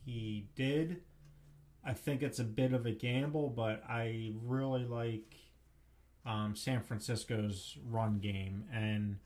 he 0.05 0.47
did. 0.55 1.01
I 1.85 1.93
think 1.93 2.23
it's 2.23 2.39
a 2.39 2.45
bit 2.45 2.73
of 2.73 2.85
a 2.85 2.91
gamble, 2.91 3.49
but 3.49 3.83
I 3.89 4.31
really 4.41 4.85
like 4.85 5.35
um, 6.25 6.55
San 6.55 6.81
Francisco's 6.81 7.77
run 7.89 8.19
game 8.19 8.65
and. 8.73 9.17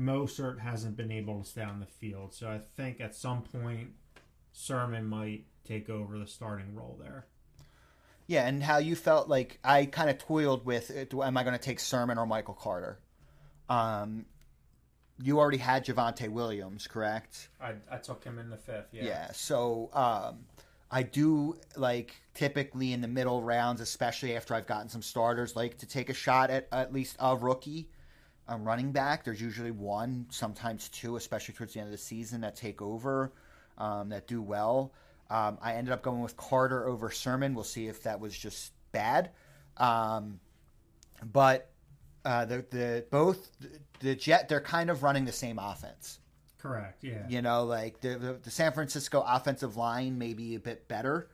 Mostert 0.00 0.58
hasn't 0.58 0.96
been 0.96 1.12
able 1.12 1.42
to 1.42 1.48
stay 1.48 1.62
on 1.62 1.80
the 1.80 1.86
field, 1.86 2.32
so 2.32 2.48
I 2.48 2.58
think 2.76 3.00
at 3.00 3.14
some 3.14 3.42
point 3.42 3.90
Sermon 4.52 5.04
might 5.04 5.44
take 5.64 5.90
over 5.90 6.18
the 6.18 6.26
starting 6.26 6.74
role 6.74 6.98
there. 7.00 7.26
Yeah, 8.26 8.46
and 8.46 8.62
how 8.62 8.78
you 8.78 8.94
felt 8.94 9.28
like 9.28 9.58
I 9.64 9.86
kind 9.86 10.08
of 10.08 10.18
toiled 10.18 10.64
with, 10.64 10.90
uh, 10.90 11.04
do- 11.04 11.22
am 11.22 11.36
I 11.36 11.42
going 11.42 11.56
to 11.56 11.62
take 11.62 11.80
Sermon 11.80 12.16
or 12.16 12.26
Michael 12.26 12.54
Carter? 12.54 13.00
Um, 13.68 14.24
you 15.22 15.38
already 15.38 15.58
had 15.58 15.84
Javonte 15.84 16.28
Williams, 16.28 16.86
correct? 16.86 17.48
I, 17.60 17.74
I 17.90 17.98
took 17.98 18.24
him 18.24 18.38
in 18.38 18.48
the 18.48 18.56
fifth. 18.56 18.88
Yeah. 18.92 19.04
Yeah. 19.04 19.32
So 19.32 19.90
um, 19.92 20.46
I 20.90 21.02
do 21.02 21.58
like 21.76 22.14
typically 22.34 22.92
in 22.92 23.00
the 23.00 23.08
middle 23.08 23.42
rounds, 23.42 23.80
especially 23.80 24.36
after 24.36 24.54
I've 24.54 24.66
gotten 24.66 24.88
some 24.88 25.02
starters, 25.02 25.56
like 25.56 25.78
to 25.78 25.86
take 25.86 26.08
a 26.08 26.14
shot 26.14 26.50
at 26.50 26.68
at 26.72 26.92
least 26.92 27.16
a 27.18 27.36
rookie, 27.36 27.90
a 28.50 28.56
running 28.56 28.92
back. 28.92 29.24
There's 29.24 29.40
usually 29.40 29.70
one, 29.70 30.26
sometimes 30.28 30.88
two, 30.90 31.16
especially 31.16 31.54
towards 31.54 31.72
the 31.72 31.80
end 31.80 31.86
of 31.86 31.92
the 31.92 31.98
season 31.98 32.42
that 32.42 32.56
take 32.56 32.82
over, 32.82 33.32
um, 33.78 34.10
that 34.10 34.26
do 34.26 34.42
well. 34.42 34.92
Um, 35.30 35.56
I 35.62 35.74
ended 35.74 35.92
up 35.92 36.02
going 36.02 36.20
with 36.20 36.36
Carter 36.36 36.86
over 36.86 37.10
Sermon. 37.10 37.54
We'll 37.54 37.64
see 37.64 37.86
if 37.86 38.02
that 38.02 38.20
was 38.20 38.36
just 38.36 38.72
bad. 38.90 39.30
Um, 39.76 40.40
but 41.24 41.70
uh, 42.24 42.44
the 42.44 42.64
the 42.70 43.04
both 43.10 43.50
the 44.00 44.14
Jet 44.14 44.48
they're 44.48 44.60
kind 44.60 44.90
of 44.90 45.02
running 45.02 45.24
the 45.24 45.32
same 45.32 45.58
offense. 45.58 46.18
Correct. 46.58 47.02
Yeah. 47.02 47.26
You 47.28 47.40
know, 47.40 47.64
like 47.64 48.00
the, 48.00 48.18
the 48.18 48.32
the 48.42 48.50
San 48.50 48.72
Francisco 48.72 49.24
offensive 49.26 49.76
line 49.76 50.18
may 50.18 50.34
be 50.34 50.56
a 50.56 50.60
bit 50.60 50.88
better, 50.88 51.28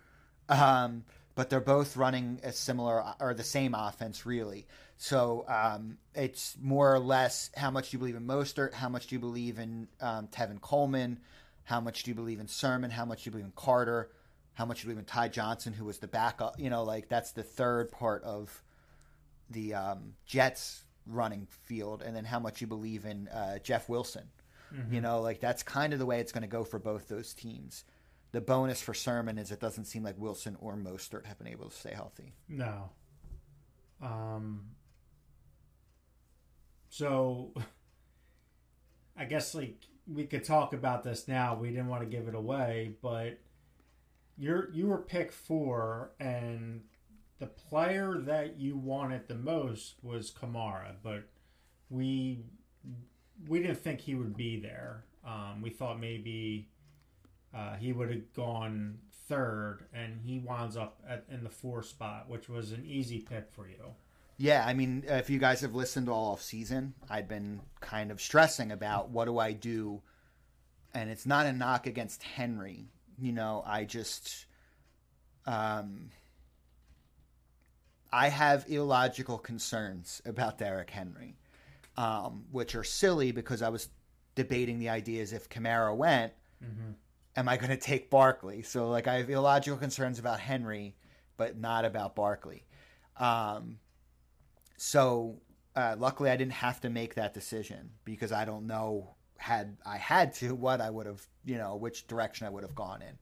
um, 0.48 1.04
but 1.36 1.50
they're 1.50 1.60
both 1.60 1.96
running 1.96 2.40
a 2.42 2.50
similar 2.50 3.04
or 3.20 3.34
the 3.34 3.44
same 3.44 3.74
offense, 3.74 4.26
really. 4.26 4.66
So 4.96 5.44
um, 5.46 5.98
it's 6.14 6.56
more 6.60 6.92
or 6.92 6.98
less 6.98 7.50
how 7.54 7.70
much 7.70 7.90
do 7.90 7.94
you 7.94 7.98
believe 7.98 8.16
in 8.16 8.26
Mostert, 8.26 8.72
how 8.72 8.88
much 8.88 9.06
do 9.06 9.14
you 9.14 9.20
believe 9.20 9.58
in 9.58 9.86
um, 10.00 10.28
Tevin 10.28 10.60
Coleman, 10.60 11.20
how 11.64 11.80
much 11.80 12.02
do 12.02 12.10
you 12.10 12.14
believe 12.14 12.40
in 12.40 12.48
Sermon, 12.48 12.90
how 12.90 13.04
much 13.04 13.22
do 13.22 13.28
you 13.28 13.32
believe 13.32 13.44
in 13.44 13.52
Carter, 13.54 14.10
how 14.54 14.64
much 14.64 14.80
do 14.80 14.88
you 14.88 14.94
believe 14.94 15.00
in 15.00 15.04
Ty 15.04 15.28
Johnson, 15.28 15.74
who 15.74 15.84
was 15.84 15.98
the 15.98 16.08
backup. 16.08 16.58
You 16.58 16.70
know, 16.70 16.82
like 16.82 17.10
that's 17.10 17.32
the 17.32 17.42
third 17.42 17.92
part 17.92 18.24
of 18.24 18.62
the 19.50 19.74
um, 19.74 20.14
Jets 20.24 20.84
running 21.06 21.46
field, 21.64 22.02
and 22.02 22.16
then 22.16 22.24
how 22.24 22.40
much 22.40 22.62
you 22.62 22.66
believe 22.66 23.04
in 23.04 23.28
uh, 23.28 23.58
Jeff 23.58 23.88
Wilson. 23.90 24.24
You 24.90 25.00
know, 25.02 25.20
like 25.20 25.40
that's 25.40 25.62
kind 25.62 25.92
of 25.92 25.98
the 25.98 26.06
way 26.06 26.18
it's 26.20 26.32
going 26.32 26.42
to 26.42 26.48
go 26.48 26.64
for 26.64 26.78
both 26.78 27.08
those 27.08 27.34
teams. 27.34 27.84
The 28.36 28.42
bonus 28.42 28.82
for 28.82 28.92
Sermon 28.92 29.38
is 29.38 29.50
it 29.50 29.60
doesn't 29.60 29.86
seem 29.86 30.02
like 30.02 30.18
Wilson 30.18 30.58
or 30.60 30.76
Mostert 30.76 31.24
have 31.24 31.38
been 31.38 31.46
able 31.46 31.70
to 31.70 31.74
stay 31.74 31.94
healthy. 31.94 32.34
No. 32.50 32.90
Um. 34.02 34.72
So, 36.90 37.54
I 39.16 39.24
guess 39.24 39.54
like 39.54 39.78
we 40.06 40.26
could 40.26 40.44
talk 40.44 40.74
about 40.74 41.02
this 41.02 41.26
now. 41.26 41.54
We 41.54 41.70
didn't 41.70 41.88
want 41.88 42.02
to 42.02 42.06
give 42.10 42.28
it 42.28 42.34
away, 42.34 42.96
but 43.00 43.38
you're 44.36 44.70
you 44.70 44.88
were 44.88 44.98
pick 44.98 45.32
four, 45.32 46.10
and 46.20 46.82
the 47.38 47.46
player 47.46 48.18
that 48.18 48.60
you 48.60 48.76
wanted 48.76 49.28
the 49.28 49.36
most 49.36 49.94
was 50.02 50.30
Kamara, 50.30 50.96
but 51.02 51.26
we 51.88 52.44
we 53.48 53.60
didn't 53.60 53.78
think 53.78 54.02
he 54.02 54.14
would 54.14 54.36
be 54.36 54.60
there. 54.60 55.04
Um, 55.26 55.62
we 55.62 55.70
thought 55.70 55.98
maybe 55.98 56.68
uh, 57.54 57.76
he 57.76 57.92
would 57.92 58.10
have 58.10 58.32
gone 58.34 58.98
third, 59.28 59.86
and 59.92 60.20
he 60.24 60.38
winds 60.38 60.76
up 60.76 61.00
at, 61.08 61.24
in 61.30 61.42
the 61.42 61.50
four 61.50 61.82
spot, 61.82 62.28
which 62.28 62.48
was 62.48 62.72
an 62.72 62.84
easy 62.86 63.18
pick 63.18 63.50
for 63.50 63.68
you. 63.68 63.94
Yeah, 64.38 64.64
I 64.66 64.74
mean, 64.74 65.04
if 65.06 65.30
you 65.30 65.38
guys 65.38 65.62
have 65.62 65.74
listened 65.74 66.08
all 66.08 66.32
off 66.32 66.42
season, 66.42 66.94
I've 67.08 67.28
been 67.28 67.60
kind 67.80 68.10
of 68.10 68.20
stressing 68.20 68.70
about 68.70 69.08
what 69.08 69.24
do 69.24 69.38
I 69.38 69.52
do, 69.52 70.02
and 70.92 71.08
it's 71.10 71.24
not 71.26 71.46
a 71.46 71.52
knock 71.52 71.86
against 71.86 72.22
Henry. 72.22 72.88
You 73.18 73.32
know, 73.32 73.62
I 73.66 73.84
just, 73.84 74.44
um, 75.46 76.10
I 78.12 78.28
have 78.28 78.66
illogical 78.68 79.38
concerns 79.38 80.20
about 80.26 80.58
Derrick 80.58 80.90
Henry, 80.90 81.38
um, 81.96 82.44
which 82.50 82.74
are 82.74 82.84
silly 82.84 83.32
because 83.32 83.62
I 83.62 83.70
was 83.70 83.88
debating 84.34 84.78
the 84.78 84.90
ideas 84.90 85.32
if 85.32 85.48
Kamara 85.48 85.96
went, 85.96 86.34
am 87.36 87.48
I 87.48 87.56
going 87.56 87.70
to 87.70 87.76
take 87.76 88.10
Barkley? 88.10 88.62
So 88.62 88.88
like 88.88 89.06
I 89.06 89.16
have 89.18 89.30
illogical 89.30 89.78
concerns 89.78 90.18
about 90.18 90.40
Henry, 90.40 90.96
but 91.36 91.58
not 91.58 91.84
about 91.84 92.16
Barkley. 92.16 92.64
Um, 93.18 93.78
so 94.76 95.40
uh, 95.74 95.96
luckily, 95.98 96.30
I 96.30 96.36
didn't 96.36 96.54
have 96.54 96.80
to 96.80 96.90
make 96.90 97.14
that 97.14 97.34
decision 97.34 97.90
because 98.04 98.32
I 98.32 98.44
don't 98.44 98.66
know 98.66 99.14
had 99.36 99.76
I 99.84 99.98
had 99.98 100.32
to 100.34 100.54
what 100.54 100.80
I 100.80 100.88
would 100.88 101.06
have 101.06 101.20
you 101.44 101.58
know 101.58 101.76
which 101.76 102.06
direction 102.06 102.46
I 102.46 102.50
would 102.50 102.62
have 102.62 102.74
gone 102.74 103.02
in. 103.02 103.18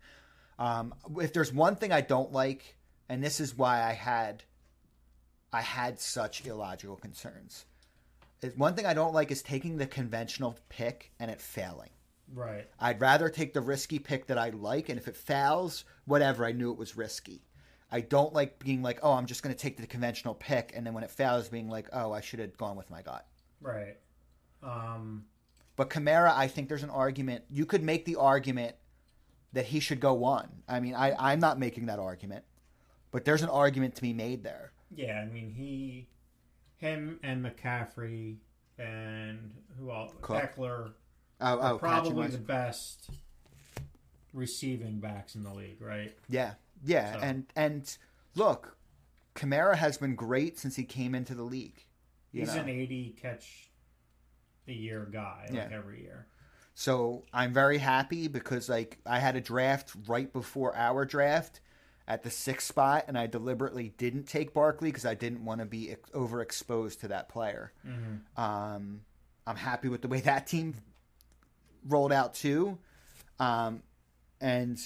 Um, 0.59 0.95
if 1.19 1.33
there's 1.33 1.53
one 1.53 1.75
thing 1.75 1.91
I 1.91 2.01
don't 2.01 2.33
like, 2.33 2.77
and 3.09 3.23
this 3.23 3.41
is 3.41 3.57
why 3.57 3.83
I 3.83 3.93
had 3.93 4.45
I 5.53 5.63
had 5.63 6.01
such 6.01 6.47
illogical 6.47 6.97
concerns. 6.97 7.67
One 8.57 8.75
thing 8.75 8.85
I 8.87 8.95
don't 8.95 9.15
like 9.15 9.31
is 9.31 9.43
taking 9.43 9.79
the 9.79 9.87
conventional 9.87 10.59
pick 10.69 11.13
and 11.19 11.31
it 11.31 11.41
failing. 11.41 11.91
Right. 12.33 12.67
I'd 12.81 13.01
rather 13.01 13.29
take 13.29 13.53
the 13.53 13.61
risky 13.61 13.99
pick 13.99 14.27
that 14.27 14.39
I 14.39 14.51
like, 14.51 14.89
and 14.89 14.99
if 14.99 15.09
it 15.09 15.17
fails, 15.17 15.85
whatever, 16.05 16.45
I 16.45 16.53
knew 16.53 16.71
it 16.73 16.79
was 16.79 16.97
risky. 16.97 17.43
I 17.93 18.01
don't 18.01 18.33
like 18.33 18.59
being 18.59 18.83
like, 18.83 18.99
oh, 19.03 19.13
I'm 19.13 19.27
just 19.27 19.43
going 19.43 19.55
to 19.55 19.61
take 19.61 19.77
the 19.77 19.87
conventional 19.87 20.35
pick, 20.35 20.73
and 20.75 20.87
then 20.87 20.95
when 20.95 21.05
it 21.05 21.11
fails, 21.11 21.49
being 21.49 21.69
like, 21.69 21.89
oh, 21.93 22.13
I 22.13 22.21
should 22.21 22.41
have 22.41 22.57
gone 22.57 22.77
with 22.77 22.91
my 22.91 23.03
gut. 23.03 23.27
Right. 23.61 23.97
Um, 24.63 25.27
But 25.77 25.91
Kamara, 25.91 26.33
I 26.35 26.49
think 26.49 26.69
there's 26.69 26.83
an 26.83 26.91
argument. 26.91 27.45
You 27.51 27.67
could 27.67 27.83
make 27.83 28.05
the 28.05 28.17
argument 28.17 28.75
that 29.53 29.67
he 29.67 29.79
should 29.81 30.01
go 30.01 30.15
one. 30.15 30.49
I 30.69 30.81
mean, 30.81 30.95
I, 30.95 31.15
I'm 31.19 31.39
not 31.39 31.59
making 31.59 31.87
that 31.87 31.99
argument, 32.01 32.45
but 33.13 33.25
there's 33.25 33.43
an 33.43 33.49
argument 33.51 33.95
to 33.97 34.03
be 34.03 34.13
made 34.13 34.43
there. 34.43 34.73
yeah, 34.95 35.21
I 35.21 35.27
mean 35.33 35.51
he, 35.51 36.09
him 36.77 37.21
and 37.23 37.45
McCaffrey 37.45 38.39
and 38.79 39.53
who 39.79 39.93
else? 39.93 40.13
Cook. 40.21 40.43
Ekeler 40.57 40.93
Oh, 41.41 41.59
oh 41.61 41.79
probably 41.79 42.29
the 42.29 42.39
best 42.39 43.11
receiving 44.33 44.99
backs 45.01 45.35
in 45.35 45.43
the 45.43 45.53
league, 45.53 45.81
right? 45.81 46.17
Yeah, 46.29 46.55
yeah, 46.85 47.15
So- 47.15 47.19
and 47.21 47.47
and 47.57 47.99
look, 48.35 48.77
Kamara 49.35 49.77
has 49.77 49.99
been 49.99 50.15
great 50.15 50.59
since 50.59 50.77
he 50.77 50.85
came 50.85 51.15
into 51.15 51.35
the 51.35 51.43
league. 51.43 51.85
He's 52.33 52.55
know? 52.55 52.63
an 52.63 52.69
80 52.69 53.17
catch 53.21 53.71
a 54.67 54.73
year 54.73 55.07
guy, 55.11 55.47
like 55.51 55.55
Yeah. 55.55 55.69
every 55.71 56.03
year. 56.03 56.27
So 56.75 57.25
I'm 57.33 57.53
very 57.53 57.79
happy 57.79 58.27
because 58.27 58.69
like 58.69 58.99
I 59.07 59.21
had 59.21 59.37
a 59.37 59.41
draft 59.41 59.93
right 60.09 60.33
before 60.33 60.75
our 60.75 61.05
draft 61.05 61.61
at 62.09 62.23
the 62.23 62.31
sixth 62.31 62.67
spot, 62.69 63.05
and 63.07 63.17
I 63.17 63.27
deliberately 63.29 63.91
didn't 63.97 64.25
take 64.25 64.53
Barkley 64.53 64.91
because 64.91 65.07
I 65.07 65.15
didn't 65.15 65.45
want 65.45 65.61
to 65.61 65.67
be 65.67 65.95
overexposed 66.13 67.01
to 67.01 67.09
that 67.09 67.29
player. 67.29 67.73
Um, 68.37 69.03
I'm 69.47 69.57
happy 69.57 69.89
with 69.89 70.03
the 70.03 70.09
way 70.09 70.21
that 70.23 70.47
team 70.49 70.75
rolled 71.89 72.13
out 72.13 72.35
too, 72.35 72.79
um, 73.39 73.83
and 74.41 74.79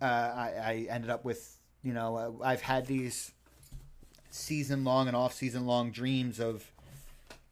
uh, 0.00 0.04
I, 0.04 0.52
I 0.64 0.86
ended 0.90 1.10
up 1.10 1.24
with 1.24 1.56
you 1.82 1.92
know 1.92 2.16
uh, 2.16 2.44
I've 2.44 2.62
had 2.62 2.86
these 2.86 3.32
season 4.30 4.84
long 4.84 5.08
and 5.08 5.16
off 5.16 5.34
season 5.34 5.66
long 5.66 5.90
dreams 5.90 6.40
of 6.40 6.70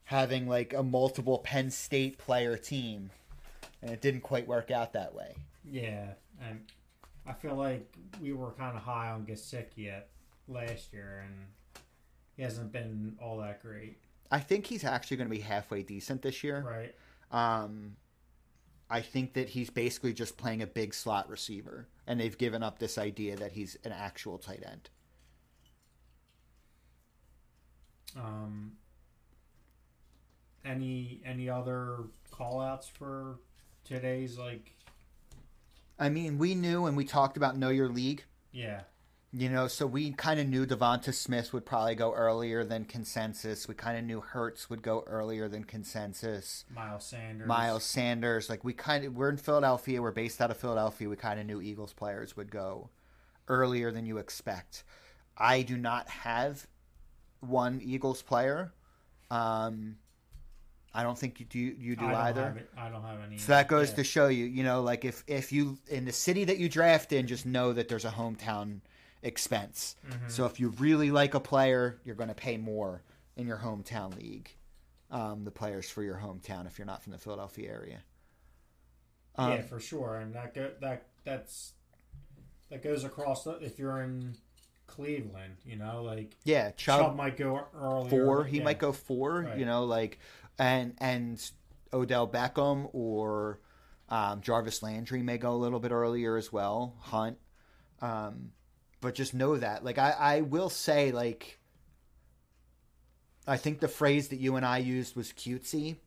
having 0.04 0.48
like 0.48 0.74
a 0.74 0.82
multiple 0.82 1.38
Penn 1.38 1.70
State 1.70 2.18
player 2.18 2.56
team, 2.56 3.10
and 3.82 3.90
it 3.90 4.00
didn't 4.00 4.22
quite 4.22 4.46
work 4.46 4.70
out 4.70 4.92
that 4.92 5.14
way. 5.14 5.34
Yeah, 5.64 6.08
and 6.42 6.60
I 7.26 7.32
feel 7.32 7.56
like 7.56 7.96
we 8.20 8.32
were 8.32 8.50
kind 8.52 8.76
of 8.76 8.82
high 8.82 9.10
on 9.10 9.24
Gesicki 9.24 9.68
yet 9.76 10.08
last 10.46 10.92
year, 10.92 11.24
and 11.24 11.46
he 12.36 12.42
hasn't 12.42 12.72
been 12.72 13.16
all 13.20 13.38
that 13.38 13.62
great, 13.62 13.96
I 14.30 14.40
think 14.40 14.66
he's 14.66 14.84
actually 14.84 15.18
going 15.18 15.28
to 15.28 15.34
be 15.34 15.40
halfway 15.40 15.82
decent 15.82 16.22
this 16.22 16.42
year. 16.42 16.64
right? 16.66 16.94
Um, 17.30 17.96
I 18.90 19.00
think 19.00 19.32
that 19.34 19.48
he's 19.50 19.70
basically 19.70 20.12
just 20.12 20.36
playing 20.36 20.62
a 20.62 20.66
big 20.66 20.94
slot 20.94 21.28
receiver, 21.28 21.88
and 22.06 22.20
they've 22.20 22.36
given 22.36 22.62
up 22.62 22.78
this 22.78 22.98
idea 22.98 23.36
that 23.36 23.52
he's 23.52 23.76
an 23.84 23.92
actual 23.92 24.38
tight 24.38 24.62
end. 24.64 24.90
Um, 28.16 28.72
any 30.64 31.20
any 31.24 31.48
other 31.48 31.98
callouts 32.32 32.88
for 32.90 33.38
today's 33.84 34.38
like? 34.38 34.72
I 35.98 36.08
mean, 36.08 36.38
we 36.38 36.54
knew 36.54 36.86
and 36.86 36.96
we 36.96 37.04
talked 37.04 37.36
about 37.36 37.56
know 37.56 37.70
your 37.70 37.88
league. 37.88 38.24
Yeah, 38.52 38.82
You 39.36 39.48
know, 39.48 39.66
so 39.66 39.84
we 39.84 40.12
kind 40.12 40.38
of 40.38 40.46
knew 40.46 40.64
Devonta 40.64 41.12
Smith 41.12 41.52
would 41.52 41.66
probably 41.66 41.96
go 41.96 42.14
earlier 42.14 42.62
than 42.62 42.84
consensus. 42.84 43.66
We 43.66 43.74
kind 43.74 43.98
of 43.98 44.04
knew 44.04 44.20
Hurts 44.20 44.70
would 44.70 44.80
go 44.80 45.02
earlier 45.08 45.48
than 45.48 45.64
consensus. 45.64 46.64
Miles 46.72 47.04
Sanders. 47.04 47.48
Miles 47.48 47.82
Sanders, 47.82 48.48
like 48.48 48.62
we 48.62 48.72
kind 48.72 49.04
of 49.04 49.16
we're 49.16 49.30
in 49.30 49.36
Philadelphia. 49.36 50.00
We're 50.00 50.12
based 50.12 50.40
out 50.40 50.52
of 50.52 50.56
Philadelphia. 50.56 51.08
We 51.08 51.16
kind 51.16 51.40
of 51.40 51.46
knew 51.46 51.60
Eagles 51.60 51.92
players 51.92 52.36
would 52.36 52.48
go 52.48 52.90
earlier 53.48 53.90
than 53.90 54.06
you 54.06 54.18
expect. 54.18 54.84
I 55.36 55.62
do 55.62 55.76
not 55.76 56.08
have 56.08 56.68
one 57.40 57.80
Eagles 57.82 58.22
player. 58.22 58.72
Um, 59.32 59.96
I 60.94 61.02
don't 61.02 61.18
think 61.18 61.40
you 61.40 61.46
do. 61.46 61.58
You 61.58 61.96
do 61.96 62.04
I 62.04 62.28
either. 62.28 62.68
I 62.78 62.88
don't 62.88 63.02
have 63.02 63.18
any. 63.26 63.38
So 63.38 63.48
that 63.48 63.66
goes 63.66 63.90
yeah. 63.90 63.96
to 63.96 64.04
show 64.04 64.28
you, 64.28 64.44
you 64.44 64.62
know, 64.62 64.80
like 64.82 65.04
if 65.04 65.24
if 65.26 65.50
you 65.50 65.78
in 65.88 66.04
the 66.04 66.12
city 66.12 66.44
that 66.44 66.58
you 66.58 66.68
draft 66.68 67.12
in, 67.12 67.26
just 67.26 67.46
know 67.46 67.72
that 67.72 67.88
there's 67.88 68.04
a 68.04 68.10
hometown 68.12 68.80
expense. 69.24 69.96
Mm-hmm. 70.08 70.28
So 70.28 70.46
if 70.46 70.60
you 70.60 70.68
really 70.78 71.10
like 71.10 71.34
a 71.34 71.40
player, 71.40 71.98
you're 72.04 72.14
going 72.14 72.28
to 72.28 72.34
pay 72.34 72.56
more 72.56 73.02
in 73.36 73.46
your 73.46 73.58
hometown 73.58 74.16
league. 74.16 74.50
Um, 75.10 75.44
the 75.44 75.50
players 75.50 75.88
for 75.88 76.02
your 76.02 76.16
hometown 76.16 76.66
if 76.66 76.78
you're 76.78 76.86
not 76.86 77.02
from 77.02 77.12
the 77.12 77.18
Philadelphia 77.18 77.70
area. 77.70 77.98
Um, 79.36 79.52
yeah, 79.52 79.62
for 79.62 79.78
sure, 79.78 80.16
and 80.16 80.34
that 80.34 80.54
go, 80.54 80.70
that 80.80 81.06
that's 81.24 81.72
that 82.70 82.82
goes 82.82 83.04
across. 83.04 83.44
The, 83.44 83.52
if 83.60 83.78
you're 83.78 84.00
in 84.02 84.36
Cleveland, 84.86 85.56
you 85.64 85.76
know, 85.76 86.02
like 86.02 86.36
yeah, 86.44 86.70
Chubb, 86.72 87.00
Chubb, 87.00 87.16
might 87.16 87.36
go 87.36 87.66
earlier. 87.76 88.10
four. 88.10 88.42
but 88.42 88.50
He 88.50 88.58
yeah. 88.58 88.64
might 88.64 88.78
go 88.78 88.92
four. 88.92 89.42
Right. 89.42 89.58
You 89.58 89.66
know, 89.66 89.84
like 89.84 90.18
and 90.58 90.94
and 90.98 91.50
Odell 91.92 92.28
Beckham 92.28 92.88
or 92.92 93.60
um, 94.08 94.40
Jarvis 94.40 94.82
Landry 94.82 95.22
may 95.22 95.38
go 95.38 95.52
a 95.52 95.58
little 95.58 95.80
bit 95.80 95.92
earlier 95.92 96.36
as 96.36 96.52
well. 96.52 96.94
Hunt, 97.00 97.38
um, 98.00 98.50
but 99.04 99.14
just 99.14 99.34
know 99.34 99.56
that. 99.56 99.84
Like 99.84 99.98
I, 99.98 100.10
I 100.18 100.40
will 100.40 100.70
say, 100.70 101.12
like 101.12 101.60
I 103.46 103.58
think 103.58 103.78
the 103.78 103.88
phrase 103.88 104.28
that 104.28 104.40
you 104.40 104.56
and 104.56 104.64
I 104.66 104.78
used 104.78 105.14
was 105.14 105.32
cutesy. 105.32 105.98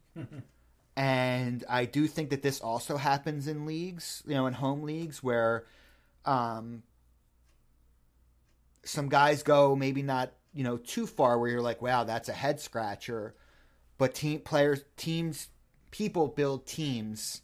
and 0.98 1.64
I 1.70 1.86
do 1.86 2.08
think 2.08 2.32
that 2.32 2.42
this 2.42 2.60
also 2.60 2.98
happens 2.98 3.48
in 3.48 3.66
leagues, 3.66 4.24
you 4.26 4.34
know, 4.34 4.48
in 4.48 4.54
home 4.54 4.82
leagues 4.82 5.22
where 5.22 5.66
um, 6.26 6.82
some 8.84 9.10
guys 9.10 9.44
go 9.44 9.76
maybe 9.76 10.02
not 10.02 10.32
you 10.54 10.64
know 10.64 10.78
too 10.78 11.06
far 11.06 11.38
where 11.38 11.50
you're 11.50 11.62
like 11.62 11.82
wow 11.82 12.04
that's 12.04 12.30
a 12.30 12.34
head 12.34 12.60
scratcher 12.60 13.36
but 13.98 14.16
team 14.16 14.40
players 14.40 14.82
teams 14.96 15.50
people 15.92 16.28
build 16.28 16.66
teams 16.66 17.42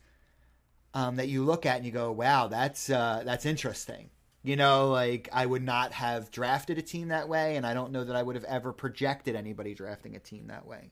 um, 0.94 1.18
that 1.18 1.28
you 1.28 1.44
look 1.44 1.66
at 1.66 1.78
and 1.78 1.86
you 1.86 1.92
go 1.92 2.12
wow 2.12 2.48
that's 2.48 2.90
uh, 2.90 3.22
that's 3.26 3.46
interesting 3.46 4.10
you 4.44 4.56
know 4.56 4.90
like 4.90 5.30
i 5.32 5.46
would 5.46 5.64
not 5.64 5.92
have 5.94 6.30
drafted 6.32 6.78
a 6.78 6.82
team 6.82 7.08
that 7.10 7.28
way 7.30 7.56
and 7.56 7.66
i 7.66 7.74
don't 7.74 7.92
know 7.92 8.04
that 8.04 8.16
i 8.16 8.22
would 8.22 8.36
have 8.36 8.44
ever 8.46 8.74
projected 8.74 9.36
anybody 9.36 9.74
drafting 9.74 10.16
a 10.16 10.20
team 10.20 10.48
that 10.48 10.66
way 10.66 10.90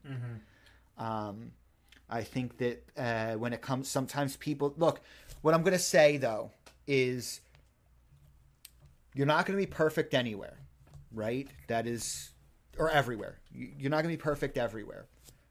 um, 0.98 1.52
i 2.10 2.22
think 2.24 2.58
that 2.58 2.84
uh, 2.98 3.34
when 3.34 3.54
it 3.54 3.62
comes 3.62 3.88
sometimes 3.90 4.36
people 4.38 4.74
look 4.78 5.02
what 5.42 5.54
i'm 5.54 5.62
going 5.64 5.74
to 5.74 5.80
say 5.80 6.18
though 6.18 6.52
is 6.88 7.42
you're 9.14 9.28
not 9.28 9.46
going 9.46 9.60
to 9.60 9.66
be 9.66 9.70
perfect 9.70 10.14
anywhere, 10.14 10.58
right? 11.12 11.46
That 11.68 11.86
is, 11.86 12.32
or 12.78 12.90
everywhere. 12.90 13.40
You- 13.54 13.72
You're 13.78 13.90
not 13.90 14.04
going 14.04 14.14
to 14.14 14.18
be 14.18 14.22
perfect 14.24 14.58
everywhere. 14.58 15.06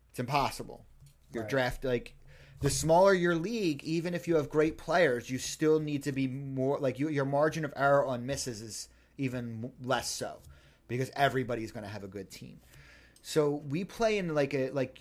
It's 0.09 0.19
impossible. 0.19 0.87
Your 1.35 1.43
Right. 1.43 1.51
draft, 1.51 1.85
like, 1.85 2.15
the 2.61 2.71
smaller 2.71 3.15
your 3.15 3.35
league, 3.35 3.83
even 3.85 4.15
if 4.15 4.29
you 4.29 4.37
have 4.37 4.51
great 4.51 4.77
players, 4.77 5.31
you 5.31 5.39
still 5.39 5.81
need 5.81 6.03
to 6.05 6.13
be 6.13 6.27
more 6.29 6.79
like 6.79 6.99
you, 6.99 7.09
your 7.09 7.25
margin 7.25 7.65
of 7.65 7.73
error 7.77 8.05
on 8.05 8.27
misses 8.27 8.61
is 8.61 8.89
even 9.19 9.73
less 9.83 10.11
so 10.11 10.39
because 10.89 11.11
everybody's 11.15 11.73
going 11.73 11.85
to 11.85 11.91
have 11.91 12.05
a 12.05 12.09
good 12.09 12.31
team. 12.31 12.61
So 13.23 13.63
we 13.69 13.85
play 13.85 14.19
in 14.19 14.35
like 14.35 14.55
a 14.55 14.71
like 14.71 14.99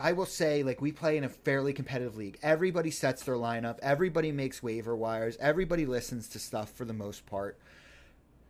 I 0.00 0.12
will 0.12 0.26
say, 0.26 0.62
like, 0.62 0.80
we 0.80 0.92
play 0.92 1.16
in 1.16 1.24
a 1.24 1.28
fairly 1.28 1.72
competitive 1.72 2.16
league. 2.16 2.38
Everybody 2.42 2.90
sets 2.90 3.24
their 3.24 3.34
lineup. 3.34 3.78
Everybody 3.82 4.30
makes 4.30 4.62
waiver 4.62 4.94
wires. 4.94 5.36
Everybody 5.40 5.86
listens 5.86 6.28
to 6.28 6.38
stuff 6.38 6.70
for 6.70 6.84
the 6.84 6.92
most 6.92 7.26
part. 7.26 7.58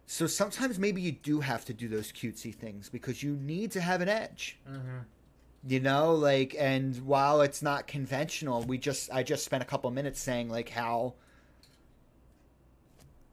So 0.06 0.26
sometimes 0.26 0.78
maybe 0.78 1.00
you 1.00 1.12
do 1.12 1.40
have 1.40 1.64
to 1.66 1.74
do 1.74 1.88
those 1.88 2.12
cutesy 2.12 2.54
things 2.54 2.88
because 2.90 3.22
you 3.22 3.36
need 3.36 3.70
to 3.72 3.80
have 3.80 4.00
an 4.00 4.08
edge. 4.08 4.58
Mm-hmm. 4.68 4.98
You 5.66 5.80
know, 5.80 6.14
like, 6.14 6.54
and 6.58 6.96
while 7.04 7.40
it's 7.40 7.62
not 7.62 7.86
conventional, 7.86 8.62
we 8.62 8.78
just, 8.78 9.12
I 9.12 9.22
just 9.22 9.44
spent 9.44 9.62
a 9.62 9.66
couple 9.66 9.90
minutes 9.90 10.20
saying, 10.20 10.48
like, 10.48 10.68
how, 10.68 11.14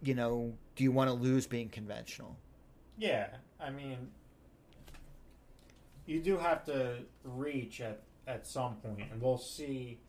you 0.01 0.15
know, 0.15 0.53
do 0.75 0.83
you 0.83 0.91
want 0.91 1.09
to 1.09 1.13
lose 1.13 1.45
being 1.45 1.69
conventional? 1.69 2.35
Yeah, 2.97 3.27
I 3.59 3.69
mean, 3.69 4.09
you 6.05 6.19
do 6.19 6.38
have 6.38 6.65
to 6.65 6.99
reach 7.23 7.81
at 7.81 8.01
at 8.27 8.47
some 8.47 8.75
point, 8.77 9.03
and 9.11 9.21
we'll 9.21 9.38
see 9.38 9.99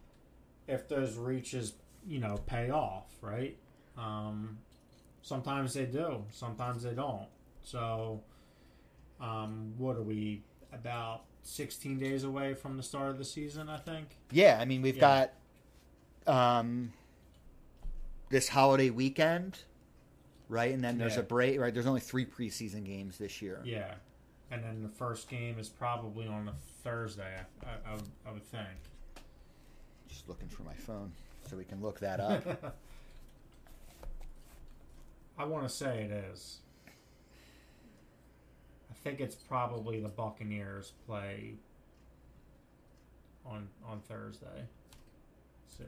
if 0.66 0.88
those 0.88 1.16
reaches, 1.16 1.74
you 2.06 2.18
know, 2.18 2.36
pay 2.46 2.70
off, 2.70 3.04
right? 3.20 3.56
Um, 3.98 4.58
sometimes 5.22 5.74
they 5.74 5.86
do, 5.86 6.24
sometimes 6.30 6.82
they 6.82 6.94
don't. 6.94 7.26
So, 7.62 8.22
um, 9.20 9.74
what 9.76 9.96
are 9.96 10.02
we 10.02 10.42
about 10.78 11.22
sixteen 11.42 11.98
days 11.98 12.24
away 12.24 12.54
from 12.54 12.76
the 12.76 12.82
start 12.82 13.10
of 13.10 13.18
the 13.18 13.24
season? 13.24 13.68
I 13.68 13.78
think. 13.78 14.16
Yeah, 14.30 14.58
I 14.60 14.64
mean 14.64 14.82
we've 14.82 14.96
Yeah. 14.96 15.30
got 16.26 16.32
um 16.60 16.92
this 18.28 18.48
holiday 18.48 18.90
weekend, 18.90 19.58
right? 20.48 20.72
And 20.72 20.82
then 20.82 20.98
there's 20.98 21.14
Yeah. 21.14 21.20
a 21.20 21.24
break, 21.24 21.60
right? 21.60 21.72
There's 21.72 21.86
only 21.86 22.00
three 22.00 22.26
preseason 22.26 22.84
games 22.84 23.18
this 23.18 23.40
year. 23.40 23.60
Yeah, 23.64 23.94
and 24.50 24.62
then 24.64 24.82
the 24.82 24.88
first 24.88 25.28
game 25.28 25.58
is 25.58 25.68
probably 25.68 26.26
on 26.26 26.48
a 26.48 26.54
Thursday. 26.82 27.38
I, 27.64 27.66
I, 27.90 27.96
I 28.28 28.32
would 28.32 28.44
think. 28.44 28.68
Just 30.08 30.28
looking 30.28 30.48
for 30.48 30.62
my 30.62 30.74
phone 30.74 31.12
so 31.48 31.56
we 31.56 31.64
can 31.64 31.80
look 31.80 32.00
that 32.00 32.18
up. 32.20 32.74
I 35.38 35.44
want 35.44 35.68
to 35.68 35.68
say 35.68 36.02
it 36.04 36.10
is. 36.10 36.58
I 39.06 39.08
think 39.08 39.20
it's 39.20 39.36
probably 39.36 40.00
the 40.00 40.08
Buccaneers 40.08 40.92
play 41.06 41.54
on 43.48 43.68
on 43.88 44.00
Thursday. 44.00 44.46
Let's 44.56 45.78
see. 45.78 45.84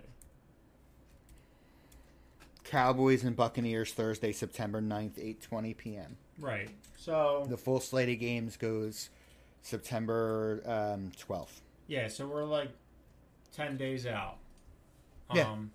Cowboys 2.62 3.24
and 3.24 3.34
Buccaneers 3.34 3.92
Thursday, 3.92 4.30
September 4.30 4.80
9th, 4.80 5.18
8:20 5.50 5.76
p.m. 5.76 6.16
Right. 6.38 6.70
So 6.96 7.44
The 7.48 7.56
full 7.56 7.80
slate 7.80 8.08
of 8.08 8.20
games 8.20 8.56
goes 8.56 9.10
September 9.62 10.62
um, 10.64 11.10
12th. 11.20 11.60
yeah, 11.88 12.06
so 12.06 12.24
we're 12.28 12.44
like 12.44 12.70
ten 13.52 13.76
days 13.76 14.06
out. 14.06 14.36
Yeah. 15.34 15.50
Um, 15.50 15.72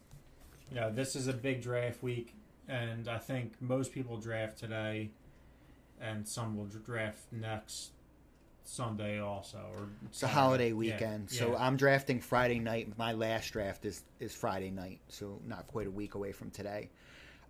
you 0.70 0.80
know, 0.80 0.90
this 0.90 1.18
is 1.18 1.28
a 1.28 1.34
big 1.34 1.62
draft 1.62 2.02
week, 2.02 2.36
and 2.70 3.10
I 3.10 3.18
think 3.18 3.62
most 3.62 3.92
people 3.92 4.16
draft 4.16 4.58
today, 4.58 5.10
and 6.04 6.28
some 6.28 6.58
will 6.58 6.66
draft 6.66 7.32
next 7.32 7.92
Sunday 8.64 9.20
also. 9.20 9.60
Or 9.76 9.88
It's 10.06 10.24
a 10.24 10.28
holiday 10.28 10.70
Yeah, 10.70 10.74
weekend, 10.76 11.30
so 11.30 11.52
yeah. 11.52 11.58
I'm 11.66 11.78
drafting 11.78 12.20
Friday 12.20 12.60
night. 12.60 12.98
My 12.98 13.14
last 13.14 13.52
draft 13.52 13.86
is 13.86 14.04
is 14.20 14.34
Friday 14.34 14.72
night, 14.72 15.00
so 15.08 15.40
not 15.48 15.68
quite 15.68 15.88
a 15.88 15.92
week 15.92 16.16
away 16.16 16.32
from 16.32 16.50
today. 16.52 16.90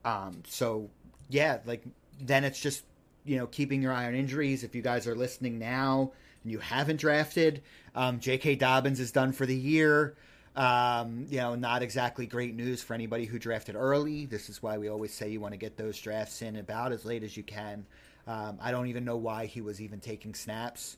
Um, 0.06 0.44
so 0.48 0.90
yeah, 1.30 1.60
like 1.66 1.84
then 2.22 2.44
it's 2.44 2.60
just 2.60 2.84
you 3.26 3.38
know 3.38 3.48
keeping 3.48 3.82
your 3.82 3.94
eye 3.94 4.06
on 4.06 4.16
injuries. 4.16 4.64
If 4.64 4.76
you 4.76 4.82
guys 4.82 5.08
are 5.08 5.16
listening 5.16 5.60
now 5.60 6.12
and 6.44 6.52
you 6.52 6.60
haven't 6.60 7.00
drafted, 7.00 7.62
um, 7.96 8.20
J.K. 8.20 8.56
Dobbins 8.56 9.00
is 9.00 9.12
done 9.12 9.32
for 9.32 9.46
the 9.46 9.56
year. 9.56 10.16
Um, 10.56 11.26
you 11.30 11.38
know, 11.38 11.56
not 11.56 11.82
exactly 11.82 12.28
great 12.28 12.54
news 12.54 12.84
for 12.84 12.94
anybody 12.94 13.26
who 13.26 13.40
drafted 13.40 13.76
early. 13.76 14.28
This 14.28 14.50
is 14.50 14.62
why 14.62 14.78
we 14.78 14.88
always 14.88 15.12
say 15.12 15.30
you 15.30 15.40
want 15.40 15.54
to 15.54 15.58
get 15.58 15.78
those 15.78 16.00
drafts 16.00 16.44
in 16.44 16.58
about 16.58 16.92
as 16.92 17.06
late 17.06 17.24
as 17.24 17.36
you 17.36 17.42
can. 17.42 17.88
Um, 18.26 18.58
I 18.62 18.72
don't 18.72 18.88
even 18.88 19.04
know 19.06 19.18
why 19.18 19.46
he 19.46 19.62
was 19.62 19.82
even 19.82 20.00
taking 20.00 20.34
snaps. 20.34 20.98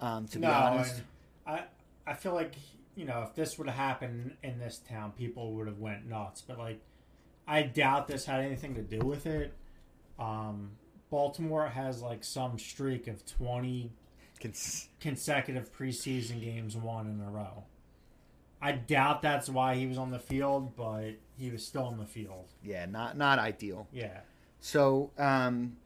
Um, 0.00 0.26
to 0.28 0.38
be 0.38 0.46
honest, 0.46 1.02
I 1.46 1.64
I 2.06 2.14
feel 2.14 2.34
like 2.34 2.54
you 2.96 3.04
know 3.04 3.22
if 3.22 3.34
this 3.34 3.58
would 3.58 3.68
have 3.68 3.76
happened 3.76 4.36
in 4.42 4.58
this 4.58 4.80
town, 4.88 5.12
people 5.12 5.52
would 5.54 5.66
have 5.66 5.78
went 5.78 6.08
nuts. 6.08 6.42
But 6.46 6.58
like, 6.58 6.80
I 7.46 7.62
doubt 7.62 8.08
this 8.08 8.24
had 8.24 8.40
anything 8.40 8.74
to 8.74 8.82
do 8.82 8.98
with 9.06 9.26
it. 9.26 9.52
Um, 10.18 10.70
Baltimore 11.10 11.68
has 11.68 12.02
like 12.02 12.24
some 12.24 12.58
streak 12.58 13.06
of 13.06 13.24
twenty 13.24 13.92
Cons- 14.40 14.88
consecutive 15.00 15.72
preseason 15.76 16.40
games 16.40 16.76
won 16.76 17.06
in 17.08 17.20
a 17.20 17.30
row. 17.30 17.64
I 18.60 18.72
doubt 18.72 19.22
that's 19.22 19.48
why 19.48 19.76
he 19.76 19.86
was 19.86 19.98
on 19.98 20.10
the 20.10 20.18
field, 20.18 20.74
but 20.76 21.12
he 21.36 21.50
was 21.50 21.64
still 21.64 21.84
on 21.84 21.98
the 21.98 22.06
field. 22.06 22.46
yeah, 22.62 22.86
not 22.86 23.16
not 23.16 23.38
ideal. 23.38 23.86
Yeah. 23.92 24.20
So, 24.60 25.12
um, 25.18 25.76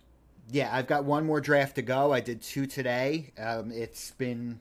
yeah, 0.50 0.74
I've 0.74 0.86
got 0.86 1.04
one 1.04 1.24
more 1.24 1.40
draft 1.40 1.76
to 1.76 1.82
go. 1.82 2.12
I 2.12 2.20
did 2.20 2.42
two 2.42 2.66
today. 2.66 3.32
Um, 3.38 3.70
it's 3.70 4.10
been 4.12 4.58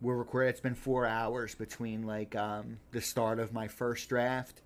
we're 0.00 0.16
recording. 0.16 0.50
It's 0.50 0.60
been 0.60 0.74
four 0.74 1.06
hours 1.06 1.54
between 1.54 2.02
like 2.02 2.36
um, 2.36 2.78
the 2.92 3.00
start 3.00 3.38
of 3.38 3.52
my 3.52 3.68
first 3.68 4.08
draft 4.08 4.62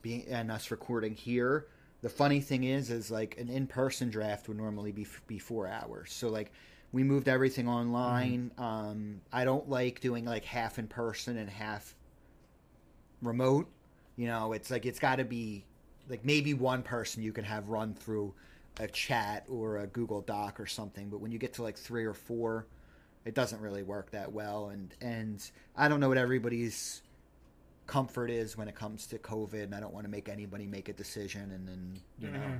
being 0.00 0.26
and 0.28 0.50
us 0.50 0.70
recording 0.70 1.14
here. 1.14 1.66
The 2.00 2.08
funny 2.08 2.40
thing 2.40 2.64
is, 2.64 2.90
is 2.90 3.10
like 3.10 3.38
an 3.38 3.48
in-person 3.48 4.10
draft 4.10 4.48
would 4.48 4.56
normally 4.56 4.90
be 4.90 5.06
be 5.26 5.38
four 5.38 5.68
hours. 5.68 6.12
So 6.12 6.28
like 6.28 6.52
we 6.90 7.04
moved 7.04 7.28
everything 7.28 7.68
online. 7.68 8.50
Um, 8.58 9.20
I 9.32 9.44
don't 9.44 9.68
like 9.68 10.00
doing 10.00 10.24
like 10.24 10.44
half 10.44 10.78
in 10.78 10.88
person 10.88 11.38
and 11.38 11.48
half 11.48 11.94
remote. 13.22 13.68
You 14.16 14.26
know, 14.26 14.52
it's 14.52 14.70
like 14.70 14.84
it's 14.84 14.98
got 14.98 15.16
to 15.16 15.24
be 15.24 15.64
like 16.08 16.24
maybe 16.24 16.54
one 16.54 16.82
person 16.82 17.22
you 17.22 17.32
can 17.32 17.44
have 17.44 17.68
run 17.68 17.94
through 17.94 18.34
a 18.78 18.88
chat 18.88 19.44
or 19.48 19.78
a 19.78 19.86
Google 19.86 20.22
Doc 20.22 20.58
or 20.60 20.66
something, 20.66 21.10
but 21.10 21.20
when 21.20 21.32
you 21.32 21.38
get 21.38 21.54
to 21.54 21.62
like 21.62 21.76
three 21.76 22.04
or 22.04 22.14
four, 22.14 22.66
it 23.24 23.34
doesn't 23.34 23.60
really 23.60 23.82
work 23.82 24.10
that 24.12 24.32
well. 24.32 24.68
And 24.70 24.94
and 25.00 25.50
I 25.76 25.88
don't 25.88 26.00
know 26.00 26.08
what 26.08 26.18
everybody's 26.18 27.02
comfort 27.86 28.30
is 28.30 28.56
when 28.56 28.68
it 28.68 28.74
comes 28.74 29.06
to 29.08 29.18
COVID, 29.18 29.64
and 29.64 29.74
I 29.74 29.80
don't 29.80 29.92
want 29.94 30.04
to 30.04 30.10
make 30.10 30.28
anybody 30.28 30.66
make 30.66 30.88
a 30.88 30.92
decision 30.92 31.50
and 31.52 31.68
then 31.68 32.00
you 32.18 32.30
know. 32.30 32.56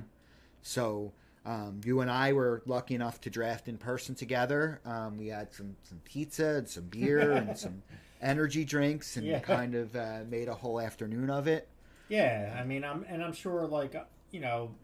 So 0.61 1.13
um, 1.45 1.81
you 1.83 2.01
and 2.01 2.09
I 2.11 2.33
were 2.33 2.61
lucky 2.65 2.95
enough 2.95 3.19
to 3.21 3.29
draft 3.29 3.67
in 3.67 3.77
person 3.77 4.15
together. 4.15 4.81
Um, 4.85 5.17
we 5.17 5.27
had 5.27 5.53
some 5.53 5.75
some 5.83 5.99
pizza 6.05 6.55
and 6.57 6.67
some 6.69 6.85
beer 6.85 7.37
and 7.39 7.57
some 7.57 7.83
energy 8.21 8.63
drinks, 8.65 9.17
and 9.17 9.27
Yeah. 9.27 9.39
kind 9.39 9.75
of 9.75 9.95
uh, 9.95 10.19
made 10.29 10.47
a 10.47 10.55
whole 10.55 10.79
afternoon 10.79 11.29
of 11.29 11.47
it. 11.47 11.67
Yeah, 12.07 12.55
I 12.59 12.63
mean, 12.63 12.83
I'm 12.83 13.05
and 13.07 13.23
I'm 13.23 13.33
sure 13.33 13.65
like 13.67 13.95
uh, 13.95 14.03
you 14.31 14.39
know, 14.39 14.75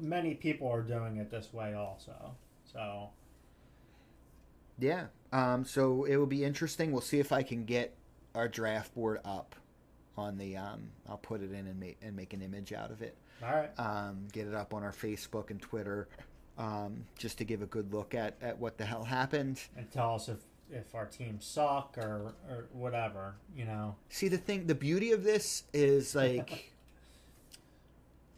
many 0.00 0.34
people 0.34 0.68
are 0.68 0.82
doing 0.82 1.16
it 1.18 1.30
this 1.30 1.52
way 1.52 1.74
also. 1.74 2.34
So 2.64 3.10
Yeah. 4.78 5.06
Um, 5.32 5.64
so 5.64 6.04
it 6.04 6.16
will 6.16 6.26
be 6.26 6.44
interesting. 6.44 6.92
We'll 6.92 7.00
see 7.00 7.20
if 7.20 7.32
I 7.32 7.42
can 7.42 7.64
get 7.64 7.94
our 8.34 8.48
draft 8.48 8.94
board 8.94 9.20
up 9.24 9.54
on 10.16 10.38
the. 10.38 10.56
Um, 10.56 10.90
I'll 11.08 11.18
put 11.18 11.42
it 11.42 11.52
in 11.52 11.66
and 11.66 11.78
make 11.78 11.98
and 12.02 12.14
make 12.16 12.32
an 12.34 12.42
image 12.42 12.72
out 12.72 12.90
of 12.90 13.02
it. 13.02 13.16
all 13.42 13.52
right, 13.54 13.70
Um, 13.78 14.26
get 14.32 14.46
it 14.46 14.54
up 14.54 14.72
on 14.74 14.82
our 14.82 14.92
Facebook 14.92 15.50
and 15.50 15.60
Twitter, 15.60 16.08
um, 16.58 17.04
just 17.18 17.38
to 17.38 17.44
give 17.44 17.62
a 17.62 17.66
good 17.66 17.92
look 17.92 18.14
at, 18.14 18.36
at 18.40 18.58
what 18.58 18.78
the 18.78 18.84
hell 18.84 19.04
happened. 19.04 19.60
and 19.76 19.90
tell 19.90 20.14
us 20.14 20.28
if 20.28 20.38
if 20.70 20.94
our 20.94 21.06
teams 21.06 21.44
suck 21.44 21.96
or 21.98 22.32
or 22.48 22.66
whatever. 22.72 23.34
You 23.56 23.64
know. 23.64 23.96
See 24.08 24.28
the 24.28 24.38
thing, 24.38 24.66
the 24.66 24.74
beauty 24.74 25.12
of 25.12 25.24
this 25.24 25.64
is 25.72 26.14
like 26.14 26.72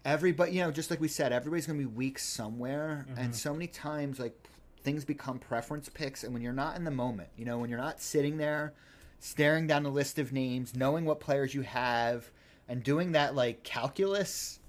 everybody, 0.06 0.52
you 0.52 0.60
know, 0.60 0.70
just 0.70 0.90
like 0.90 1.00
we 1.00 1.08
said, 1.08 1.32
everybody's 1.32 1.66
gonna 1.66 1.78
be 1.78 1.84
weak 1.84 2.18
somewhere, 2.18 3.04
and 3.18 3.34
so 3.34 3.52
many 3.52 3.66
times 3.66 4.18
like 4.18 4.34
things 4.82 5.04
become 5.04 5.38
preference 5.38 5.88
picks, 5.88 6.22
and 6.24 6.32
when 6.32 6.42
you're 6.42 6.52
not 6.52 6.76
in 6.76 6.84
the 6.84 6.90
moment, 6.90 7.28
you 7.36 7.44
know, 7.44 7.58
when 7.58 7.68
you're 7.68 7.78
not 7.78 8.00
sitting 8.00 8.36
there 8.38 8.72
staring 9.18 9.66
down 9.66 9.84
a 9.84 9.88
list 9.88 10.18
of 10.18 10.32
names, 10.32 10.74
knowing 10.76 11.04
what 11.04 11.18
players 11.20 11.54
you 11.54 11.62
have, 11.62 12.30
and 12.68 12.82
doing 12.82 13.12
that 13.12 13.34
like 13.34 13.62
calculus 13.64 14.60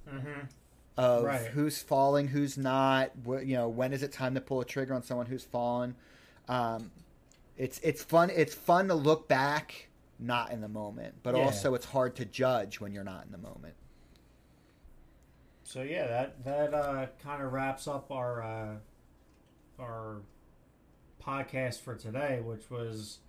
of 0.97 1.23
Right. 1.26 1.45
who's 1.47 1.82
falling, 1.82 2.30
who's 2.30 2.58
not, 2.58 3.12
wh- 3.26 3.43
you 3.45 3.56
know, 3.56 3.67
when 3.69 3.93
is 3.93 4.02
it 4.04 4.12
time 4.12 4.34
to 4.34 4.41
pull 4.41 4.62
a 4.62 4.65
trigger 4.65 4.93
on 4.95 5.04
someone 5.04 5.28
who's 5.28 5.43
fallen. 5.43 5.95
Um, 6.47 6.91
it's 7.58 7.80
it's 7.84 8.04
fun. 8.04 8.30
It's 8.32 8.54
fun 8.56 8.88
to 8.88 8.93
look 8.95 9.28
back, 9.28 9.89
not 10.17 10.52
in 10.52 10.62
the 10.62 10.67
moment, 10.69 11.15
but 11.23 11.36
Yeah. 11.36 11.41
also 11.43 11.73
it's 11.76 11.86
hard 11.86 12.15
to 12.15 12.26
judge 12.26 12.80
when 12.80 12.93
you're 12.93 13.04
not 13.04 13.26
in 13.26 13.32
the 13.32 13.38
moment. 13.38 13.76
So 15.67 15.82
yeah, 15.82 16.08
that 16.08 16.45
that 16.45 16.73
uh, 16.73 17.08
kind 17.21 17.43
of 17.43 17.51
wraps 17.51 17.89
up 17.89 18.10
our 18.10 18.41
uh, 18.41 18.75
our 19.84 20.21
podcast 21.21 21.82
for 21.82 21.93
today, 21.93 22.39
which 22.41 22.71
was 22.71 23.19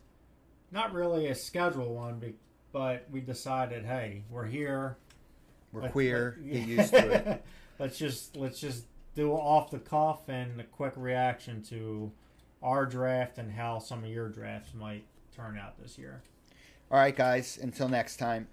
not 0.70 0.92
really 0.92 1.26
a 1.26 1.34
scheduled 1.34 1.90
one, 1.90 2.34
but 2.70 3.06
we 3.10 3.20
decided, 3.22 3.84
hey, 3.84 4.22
we're 4.30 4.46
here. 4.46 4.98
We're 5.72 5.82
Let- 5.82 5.92
queer. 5.92 6.38
let- 6.40 6.52
Get 6.52 6.68
used 6.68 6.90
to 6.92 7.12
it. 7.32 7.44
let's 7.80 7.98
just 7.98 8.36
let's 8.36 8.60
just 8.60 8.84
do 9.16 9.32
off 9.32 9.72
the 9.72 9.80
cuff 9.80 10.28
and 10.28 10.60
a 10.60 10.64
quick 10.64 10.92
reaction 10.96 11.60
to 11.64 12.12
our 12.62 12.86
draft 12.86 13.38
and 13.38 13.50
how 13.50 13.80
some 13.80 14.04
of 14.04 14.10
your 14.10 14.28
drafts 14.28 14.74
might 14.74 15.02
turn 15.34 15.58
out 15.58 15.76
this 15.82 15.98
year. 15.98 16.22
All 16.88 16.98
right, 16.98 17.16
guys. 17.16 17.58
Until 17.60 17.88
next 17.88 18.18
time. 18.18 18.46